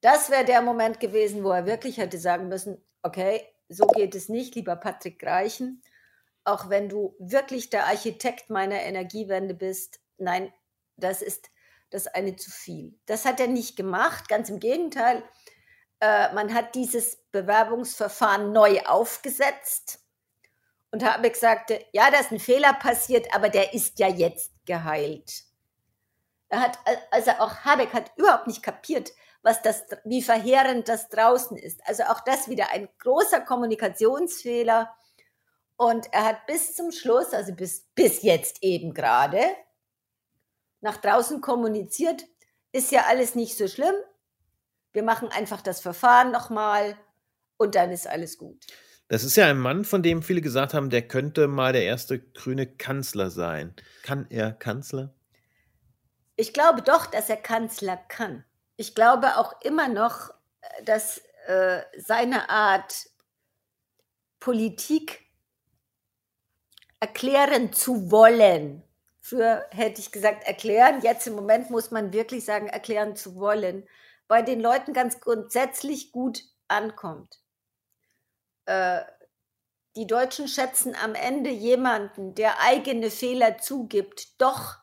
das 0.00 0.30
wäre 0.30 0.44
der 0.44 0.62
Moment 0.62 1.00
gewesen, 1.00 1.44
wo 1.44 1.50
er 1.50 1.66
wirklich 1.66 1.98
hätte 1.98 2.18
sagen 2.18 2.48
müssen, 2.48 2.82
okay, 3.02 3.46
so 3.68 3.86
geht 3.86 4.14
es 4.14 4.28
nicht, 4.28 4.54
lieber 4.54 4.76
Patrick 4.76 5.18
Greichen, 5.18 5.82
auch 6.44 6.68
wenn 6.68 6.88
du 6.88 7.14
wirklich 7.18 7.70
der 7.70 7.86
Architekt 7.86 8.50
meiner 8.50 8.80
Energiewende 8.80 9.54
bist. 9.54 10.00
Nein, 10.18 10.52
das 10.96 11.22
ist 11.22 11.50
das 11.90 12.06
eine 12.06 12.36
zu 12.36 12.50
viel. 12.50 12.98
Das 13.06 13.24
hat 13.24 13.40
er 13.40 13.48
nicht 13.48 13.76
gemacht, 13.76 14.28
ganz 14.28 14.48
im 14.48 14.60
Gegenteil. 14.60 15.22
Äh, 16.00 16.32
man 16.32 16.54
hat 16.54 16.74
dieses 16.74 17.16
Bewerbungsverfahren 17.32 18.52
neu 18.52 18.80
aufgesetzt 18.82 20.00
und 20.92 21.04
Habeck 21.04 21.36
sagte, 21.36 21.84
ja, 21.92 22.10
da 22.10 22.18
ist 22.18 22.32
ein 22.32 22.40
Fehler 22.40 22.72
passiert, 22.74 23.32
aber 23.34 23.48
der 23.48 23.74
ist 23.74 23.98
ja 23.98 24.08
jetzt 24.08 24.52
geheilt. 24.66 25.44
Er 26.48 26.60
hat, 26.60 26.78
also 27.12 27.30
auch 27.32 27.64
Habeck 27.64 27.92
hat 27.92 28.12
überhaupt 28.16 28.48
nicht 28.48 28.62
kapiert, 28.62 29.12
was 29.42 29.62
das, 29.62 29.84
wie 30.04 30.22
verheerend 30.22 30.88
das 30.88 31.08
draußen 31.08 31.56
ist. 31.56 31.80
Also 31.86 32.04
auch 32.04 32.20
das 32.20 32.48
wieder 32.48 32.70
ein 32.72 32.88
großer 32.98 33.40
Kommunikationsfehler. 33.40 34.94
Und 35.76 36.12
er 36.12 36.26
hat 36.26 36.46
bis 36.46 36.74
zum 36.74 36.92
Schluss, 36.92 37.32
also 37.32 37.54
bis, 37.54 37.86
bis 37.94 38.22
jetzt 38.22 38.62
eben 38.62 38.92
gerade, 38.92 39.40
nach 40.82 40.98
draußen 40.98 41.40
kommuniziert, 41.40 42.26
ist 42.72 42.92
ja 42.92 43.04
alles 43.08 43.34
nicht 43.34 43.56
so 43.56 43.66
schlimm. 43.66 43.94
Wir 44.92 45.02
machen 45.02 45.28
einfach 45.28 45.62
das 45.62 45.80
Verfahren 45.80 46.32
nochmal 46.32 46.96
und 47.56 47.74
dann 47.74 47.90
ist 47.92 48.06
alles 48.06 48.38
gut. 48.38 48.66
Das 49.08 49.24
ist 49.24 49.36
ja 49.36 49.46
ein 49.46 49.58
Mann, 49.58 49.84
von 49.84 50.02
dem 50.02 50.22
viele 50.22 50.40
gesagt 50.40 50.72
haben, 50.72 50.88
der 50.88 51.06
könnte 51.06 51.48
mal 51.48 51.72
der 51.72 51.84
erste 51.84 52.20
grüne 52.20 52.66
Kanzler 52.66 53.30
sein. 53.30 53.74
Kann 54.02 54.26
er 54.30 54.52
Kanzler? 54.52 55.12
Ich 56.36 56.52
glaube 56.52 56.82
doch, 56.82 57.06
dass 57.06 57.28
er 57.28 57.36
Kanzler 57.36 57.96
kann. 57.96 58.44
Ich 58.80 58.94
glaube 58.94 59.36
auch 59.36 59.60
immer 59.60 59.88
noch, 59.88 60.32
dass 60.86 61.18
äh, 61.46 61.82
seine 61.98 62.48
Art, 62.48 63.10
Politik 64.38 65.26
erklären 66.98 67.74
zu 67.74 68.10
wollen, 68.10 68.82
für 69.20 69.66
hätte 69.70 70.00
ich 70.00 70.12
gesagt 70.12 70.44
erklären, 70.44 71.02
jetzt 71.02 71.26
im 71.26 71.34
Moment 71.34 71.68
muss 71.68 71.90
man 71.90 72.14
wirklich 72.14 72.46
sagen, 72.46 72.68
erklären 72.68 73.16
zu 73.16 73.36
wollen, 73.36 73.86
bei 74.28 74.40
den 74.40 74.62
Leuten 74.62 74.94
ganz 74.94 75.20
grundsätzlich 75.20 76.10
gut 76.10 76.42
ankommt. 76.66 77.38
Äh, 78.64 79.02
die 79.94 80.06
Deutschen 80.06 80.48
schätzen 80.48 80.94
am 80.94 81.14
Ende 81.14 81.50
jemanden, 81.50 82.34
der 82.34 82.58
eigene 82.60 83.10
Fehler 83.10 83.58
zugibt, 83.58 84.40
doch 84.40 84.78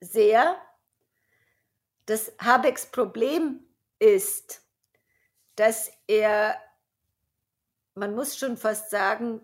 sehr. 0.00 0.56
Das 2.06 2.32
Habecks 2.38 2.86
Problem 2.86 3.66
ist, 3.98 4.62
dass 5.56 5.90
er, 6.06 6.56
man 7.94 8.14
muss 8.14 8.36
schon 8.36 8.56
fast 8.56 8.90
sagen, 8.90 9.40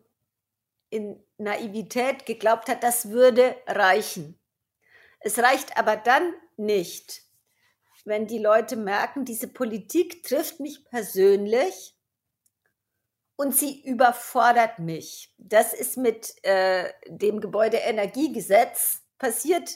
in 0.91 1.23
Naivität 1.39 2.27
geglaubt 2.27 2.69
hat, 2.69 2.83
das 2.83 3.11
würde 3.11 3.57
reichen. 3.67 4.39
Es 5.21 5.39
reicht 5.39 5.77
aber 5.77 5.97
dann 5.97 6.35
nicht, 6.57 7.23
wenn 8.05 8.27
die 8.27 8.39
Leute 8.39 8.77
merken, 8.77 9.25
diese 9.25 9.49
Politik 9.49 10.25
trifft 10.25 10.61
mich 10.61 10.85
persönlich 10.85 11.97
und 13.37 13.55
sie 13.57 13.83
überfordert 13.83 14.79
mich. 14.79 15.33
Das 15.39 15.73
ist 15.73 15.97
mit 15.97 16.35
äh, 16.45 16.93
dem 17.07 17.41
Gebäudeenergiegesetz 17.41 19.03
passiert, 19.19 19.71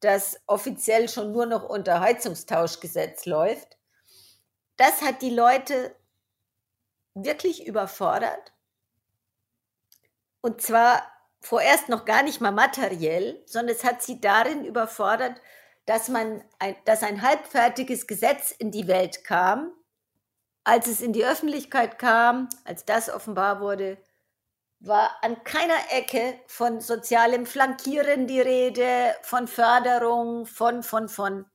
das 0.00 0.40
offiziell 0.46 1.08
schon 1.08 1.32
nur 1.32 1.46
noch 1.46 1.68
unter 1.68 2.00
Heizungstauschgesetz 2.00 3.26
läuft. 3.26 3.78
Das 4.76 5.02
hat 5.02 5.22
die 5.22 5.30
Leute 5.30 5.94
wirklich 7.14 7.66
überfordert. 7.66 8.52
Und 10.42 10.60
zwar 10.60 11.02
vorerst 11.40 11.88
noch 11.88 12.04
gar 12.04 12.22
nicht 12.22 12.40
mal 12.40 12.52
materiell, 12.52 13.42
sondern 13.46 13.74
es 13.74 13.84
hat 13.84 14.02
sie 14.02 14.20
darin 14.20 14.64
überfordert, 14.64 15.40
dass 15.86 16.08
man 16.08 16.44
ein, 16.58 16.76
dass 16.84 17.02
ein 17.02 17.22
halbfertiges 17.22 18.06
Gesetz 18.06 18.50
in 18.50 18.70
die 18.70 18.88
Welt 18.88 19.24
kam, 19.24 19.72
als 20.64 20.88
es 20.88 21.00
in 21.00 21.12
die 21.12 21.24
Öffentlichkeit 21.24 21.98
kam, 21.98 22.48
als 22.64 22.84
das 22.84 23.08
offenbar 23.08 23.60
wurde, 23.60 23.98
war 24.86 25.16
an 25.22 25.42
keiner 25.44 25.78
Ecke 25.90 26.38
von 26.46 26.80
sozialem 26.80 27.46
Flankieren 27.46 28.26
die 28.26 28.40
Rede, 28.40 29.14
von 29.22 29.48
Förderung, 29.48 30.46
von, 30.46 30.82
von, 30.82 31.08
von. 31.08 31.46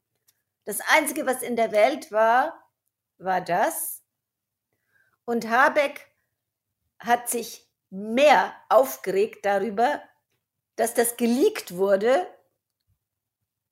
Das 0.66 0.80
Einzige, 0.94 1.26
was 1.26 1.42
in 1.42 1.56
der 1.56 1.72
Welt 1.72 2.12
war, 2.12 2.70
war 3.18 3.42
das. 3.42 4.04
Und 5.26 5.50
Habeck 5.50 6.08
hat 7.00 7.30
sich 7.30 7.68
mehr 7.90 8.54
aufgeregt 8.70 9.46
darüber, 9.46 10.02
dass 10.76 10.94
das 10.94 11.18
geleakt 11.18 11.76
wurde. 11.76 12.28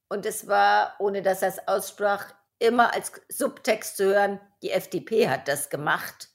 Und 0.10 0.26
es 0.26 0.48
war, 0.48 0.96
ohne 1.00 1.22
dass 1.22 1.42
er 1.42 1.50
es 1.50 1.68
aussprach, 1.68 2.34
immer 2.60 2.94
als 2.94 3.12
Subtext 3.30 3.98
zu 3.98 4.06
hören, 4.06 4.40
die 4.62 4.72
FDP 4.72 5.30
hat 5.30 5.48
das 5.48 5.70
gemacht, 5.70 6.30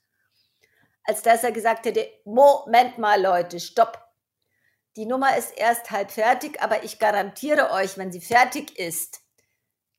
als 1.05 1.21
dass 1.21 1.43
er 1.43 1.51
gesagt 1.51 1.85
hätte, 1.85 2.07
Moment 2.25 2.97
mal 2.97 3.21
Leute, 3.21 3.59
stopp. 3.59 4.01
Die 4.95 5.05
Nummer 5.05 5.37
ist 5.37 5.57
erst 5.57 5.91
halb 5.91 6.11
fertig, 6.11 6.61
aber 6.61 6.83
ich 6.83 6.99
garantiere 6.99 7.71
euch, 7.71 7.97
wenn 7.97 8.11
sie 8.11 8.21
fertig 8.21 8.79
ist, 8.79 9.21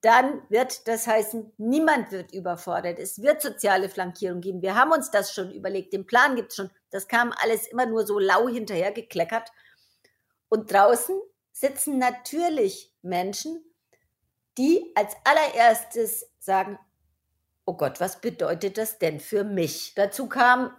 dann 0.00 0.42
wird 0.50 0.86
das 0.88 1.06
heißen, 1.06 1.52
niemand 1.58 2.12
wird 2.12 2.32
überfordert. 2.32 2.98
Es 2.98 3.22
wird 3.22 3.42
soziale 3.42 3.88
Flankierung 3.88 4.40
geben. 4.40 4.62
Wir 4.62 4.74
haben 4.74 4.92
uns 4.92 5.10
das 5.10 5.34
schon 5.34 5.50
überlegt. 5.50 5.92
Den 5.92 6.06
Plan 6.06 6.36
gibt 6.36 6.50
es 6.50 6.56
schon. 6.56 6.70
Das 6.90 7.08
kam 7.08 7.32
alles 7.42 7.66
immer 7.66 7.86
nur 7.86 8.06
so 8.06 8.18
lau 8.18 8.48
hinterher 8.48 8.92
gekleckert. 8.92 9.50
Und 10.48 10.72
draußen 10.72 11.20
sitzen 11.52 11.98
natürlich 11.98 12.94
Menschen, 13.02 13.64
die 14.58 14.92
als 14.94 15.14
allererstes 15.24 16.30
sagen, 16.38 16.78
oh 17.64 17.74
Gott, 17.74 18.00
was 18.00 18.20
bedeutet 18.20 18.78
das 18.78 18.98
denn 18.98 19.18
für 19.18 19.44
mich? 19.44 19.94
Dazu 19.94 20.28
kam, 20.28 20.70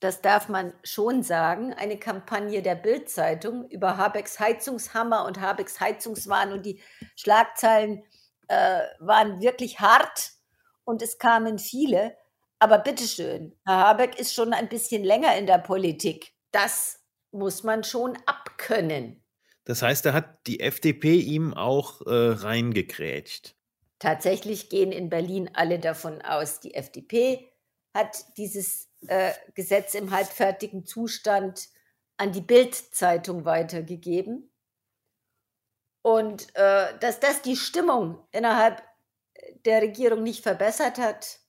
das 0.00 0.22
darf 0.22 0.48
man 0.48 0.72
schon 0.84 1.22
sagen, 1.22 1.74
eine 1.74 1.98
Kampagne 1.98 2.62
der 2.62 2.76
Bildzeitung 2.76 3.68
über 3.68 3.96
Habecks 3.96 4.38
Heizungshammer 4.38 5.24
und 5.24 5.40
Habecks 5.40 5.80
Heizungswahn 5.80 6.52
und 6.52 6.64
die 6.64 6.80
Schlagzeilen 7.16 8.04
äh, 8.48 8.80
waren 9.00 9.40
wirklich 9.40 9.80
hart 9.80 10.32
und 10.84 11.02
es 11.02 11.18
kamen 11.18 11.58
viele. 11.58 12.16
Aber 12.60 12.78
bitteschön, 12.78 13.56
Herr 13.64 13.78
Habeck 13.78 14.18
ist 14.18 14.34
schon 14.34 14.52
ein 14.52 14.68
bisschen 14.68 15.04
länger 15.04 15.36
in 15.36 15.46
der 15.46 15.58
Politik. 15.58 16.32
Das 16.50 17.00
muss 17.30 17.62
man 17.62 17.84
schon 17.84 18.16
abkönnen. 18.26 19.22
Das 19.64 19.82
heißt, 19.82 20.06
da 20.06 20.12
hat 20.12 20.46
die 20.46 20.60
FDP 20.60 21.16
ihm 21.16 21.54
auch 21.54 22.00
äh, 22.06 22.10
reingekrätscht. 22.10 23.54
Tatsächlich 23.98 24.70
gehen 24.70 24.92
in 24.92 25.10
Berlin 25.10 25.50
alle 25.52 25.78
davon 25.78 26.22
aus, 26.22 26.60
die 26.60 26.74
FDP 26.74 27.52
hat 27.92 28.24
dieses 28.36 28.87
äh, 29.06 29.32
Gesetz 29.54 29.94
im 29.94 30.10
halbfertigen 30.10 30.84
Zustand 30.84 31.68
an 32.16 32.32
die 32.32 32.40
Bild-Zeitung 32.40 33.44
weitergegeben. 33.44 34.50
Und 36.02 36.54
äh, 36.56 36.98
dass 36.98 37.20
das 37.20 37.42
die 37.42 37.56
Stimmung 37.56 38.26
innerhalb 38.32 38.82
der 39.64 39.82
Regierung 39.82 40.22
nicht 40.22 40.42
verbessert 40.42 40.98
hat, 40.98 41.40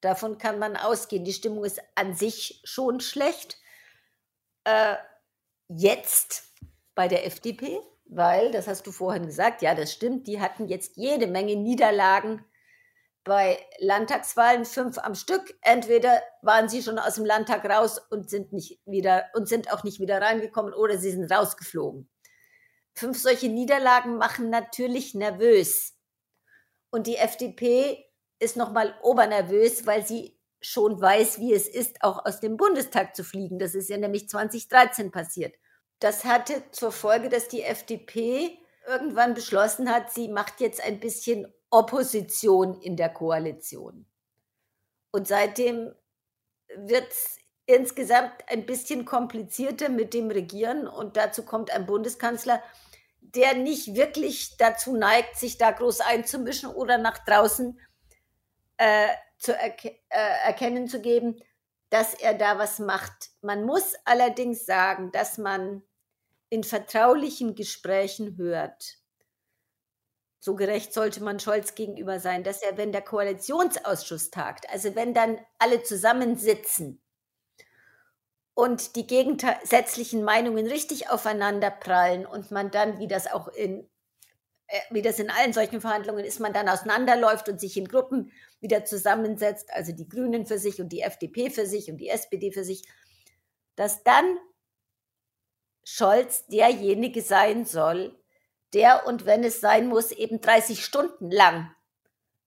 davon 0.00 0.38
kann 0.38 0.58
man 0.58 0.76
ausgehen. 0.76 1.24
Die 1.24 1.32
Stimmung 1.32 1.64
ist 1.64 1.80
an 1.94 2.14
sich 2.14 2.60
schon 2.64 3.00
schlecht. 3.00 3.58
Äh, 4.64 4.96
jetzt 5.68 6.44
bei 6.94 7.08
der 7.08 7.26
FDP, 7.26 7.80
weil, 8.04 8.52
das 8.52 8.68
hast 8.68 8.86
du 8.86 8.92
vorhin 8.92 9.26
gesagt, 9.26 9.62
ja, 9.62 9.74
das 9.74 9.92
stimmt, 9.92 10.26
die 10.26 10.40
hatten 10.40 10.68
jetzt 10.68 10.96
jede 10.96 11.26
Menge 11.26 11.56
Niederlagen 11.56 12.44
bei 13.24 13.58
Landtagswahlen, 13.78 14.64
fünf 14.64 14.98
am 14.98 15.14
Stück. 15.14 15.54
Entweder 15.62 16.22
waren 16.42 16.68
sie 16.68 16.82
schon 16.82 16.98
aus 16.98 17.14
dem 17.14 17.24
Landtag 17.24 17.64
raus 17.64 18.00
und 18.10 18.28
sind 18.28 18.52
nicht 18.52 18.80
wieder 18.84 19.26
und 19.34 19.48
sind 19.48 19.72
auch 19.72 19.84
nicht 19.84 20.00
wieder 20.00 20.20
reingekommen 20.20 20.74
oder 20.74 20.98
sie 20.98 21.12
sind 21.12 21.30
rausgeflogen. 21.30 22.08
Fünf 22.94 23.18
solche 23.18 23.48
Niederlagen 23.48 24.16
machen 24.16 24.50
natürlich 24.50 25.14
nervös. 25.14 25.94
Und 26.90 27.06
die 27.06 27.16
FDP 27.16 28.04
ist 28.38 28.56
nochmal 28.56 28.94
obernervös, 29.02 29.86
weil 29.86 30.06
sie 30.06 30.38
schon 30.60 31.00
weiß, 31.00 31.38
wie 31.38 31.54
es 31.54 31.68
ist, 31.68 32.02
auch 32.02 32.24
aus 32.24 32.40
dem 32.40 32.56
Bundestag 32.56 33.16
zu 33.16 33.24
fliegen. 33.24 33.58
Das 33.58 33.74
ist 33.74 33.88
ja 33.88 33.96
nämlich 33.96 34.28
2013 34.28 35.10
passiert. 35.10 35.54
Das 36.00 36.24
hatte 36.24 36.62
zur 36.72 36.92
Folge, 36.92 37.28
dass 37.28 37.48
die 37.48 37.62
FDP 37.62 38.58
irgendwann 38.86 39.34
beschlossen 39.34 39.90
hat, 39.90 40.12
sie 40.12 40.28
macht 40.28 40.60
jetzt 40.60 40.82
ein 40.82 41.00
bisschen 41.00 41.52
Opposition 41.72 42.80
in 42.80 42.96
der 42.96 43.08
Koalition. 43.08 44.06
Und 45.10 45.26
seitdem 45.26 45.92
wird 46.76 47.10
es 47.10 47.38
insgesamt 47.66 48.32
ein 48.48 48.66
bisschen 48.66 49.04
komplizierter 49.04 49.88
mit 49.88 50.14
dem 50.14 50.30
Regieren 50.30 50.86
und 50.86 51.16
dazu 51.16 51.44
kommt 51.44 51.70
ein 51.70 51.86
Bundeskanzler, 51.86 52.62
der 53.20 53.54
nicht 53.54 53.94
wirklich 53.94 54.56
dazu 54.58 54.96
neigt, 54.96 55.36
sich 55.36 55.56
da 55.58 55.70
groß 55.70 56.00
einzumischen 56.00 56.70
oder 56.70 56.98
nach 56.98 57.18
draußen 57.24 57.80
äh, 58.76 59.08
zu 59.38 59.56
erke 59.56 59.88
äh, 60.10 60.44
erkennen 60.44 60.88
zu 60.88 61.00
geben, 61.00 61.40
dass 61.88 62.14
er 62.14 62.34
da 62.34 62.58
was 62.58 62.78
macht. 62.78 63.30
Man 63.40 63.64
muss 63.64 63.94
allerdings 64.04 64.66
sagen, 64.66 65.10
dass 65.12 65.38
man 65.38 65.82
in 66.50 66.64
vertraulichen 66.64 67.54
Gesprächen 67.54 68.36
hört, 68.36 68.98
so 70.44 70.56
gerecht 70.56 70.92
sollte 70.92 71.22
man 71.22 71.38
Scholz 71.38 71.76
gegenüber 71.76 72.18
sein, 72.18 72.42
dass 72.42 72.62
er, 72.62 72.76
wenn 72.76 72.90
der 72.90 73.02
Koalitionsausschuss 73.02 74.32
tagt, 74.32 74.68
also 74.70 74.96
wenn 74.96 75.14
dann 75.14 75.38
alle 75.60 75.84
zusammensitzen 75.84 77.00
und 78.52 78.96
die 78.96 79.06
gegensätzlichen 79.06 80.24
Meinungen 80.24 80.66
richtig 80.66 81.08
aufeinander 81.10 81.70
prallen 81.70 82.26
und 82.26 82.50
man 82.50 82.72
dann, 82.72 82.98
wie 82.98 83.06
das 83.06 83.32
auch 83.32 83.46
in, 83.46 83.88
äh, 84.66 84.80
wie 84.90 85.00
das 85.00 85.20
in 85.20 85.30
allen 85.30 85.52
solchen 85.52 85.80
Verhandlungen 85.80 86.24
ist, 86.24 86.40
man 86.40 86.52
dann 86.52 86.68
auseinanderläuft 86.68 87.48
und 87.48 87.60
sich 87.60 87.76
in 87.76 87.86
Gruppen 87.86 88.32
wieder 88.58 88.84
zusammensetzt, 88.84 89.72
also 89.72 89.92
die 89.92 90.08
Grünen 90.08 90.44
für 90.44 90.58
sich 90.58 90.80
und 90.80 90.88
die 90.88 91.02
FDP 91.02 91.50
für 91.50 91.66
sich 91.66 91.88
und 91.88 91.98
die 91.98 92.08
SPD 92.08 92.50
für 92.50 92.64
sich, 92.64 92.82
dass 93.76 94.02
dann 94.02 94.38
Scholz 95.84 96.46
derjenige 96.48 97.22
sein 97.22 97.64
soll, 97.64 98.20
der 98.74 99.06
und 99.06 99.26
wenn 99.26 99.44
es 99.44 99.60
sein 99.60 99.88
muss, 99.88 100.10
eben 100.10 100.40
30 100.40 100.84
Stunden 100.84 101.30
lang 101.30 101.70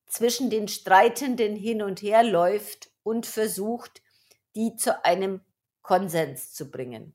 zwischen 0.08 0.50
den 0.50 0.68
Streitenden 0.68 1.56
hin 1.56 1.82
und 1.82 2.02
her 2.02 2.24
läuft 2.24 2.90
und 3.04 3.26
versucht, 3.26 4.02
die 4.56 4.76
zu 4.76 5.04
einem 5.04 5.42
Konsens 5.82 6.54
zu 6.54 6.72
bringen. 6.72 7.14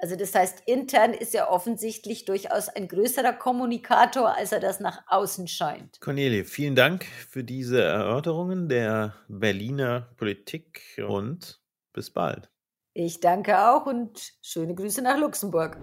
Also 0.00 0.14
das 0.14 0.32
heißt, 0.34 0.62
intern 0.66 1.12
ist 1.12 1.34
er 1.34 1.50
offensichtlich 1.50 2.24
durchaus 2.24 2.68
ein 2.68 2.86
größerer 2.86 3.32
Kommunikator, 3.32 4.36
als 4.36 4.52
er 4.52 4.60
das 4.60 4.78
nach 4.78 5.02
außen 5.08 5.48
scheint. 5.48 6.00
Cornelie, 6.00 6.44
vielen 6.44 6.76
Dank 6.76 7.04
für 7.04 7.42
diese 7.42 7.82
Erörterungen 7.82 8.68
der 8.68 9.14
Berliner 9.26 10.12
Politik 10.16 11.02
und 11.04 11.60
bis 11.92 12.10
bald. 12.10 12.48
Ich 12.94 13.18
danke 13.18 13.68
auch 13.68 13.86
und 13.86 14.34
schöne 14.40 14.76
Grüße 14.76 15.02
nach 15.02 15.18
Luxemburg. 15.18 15.76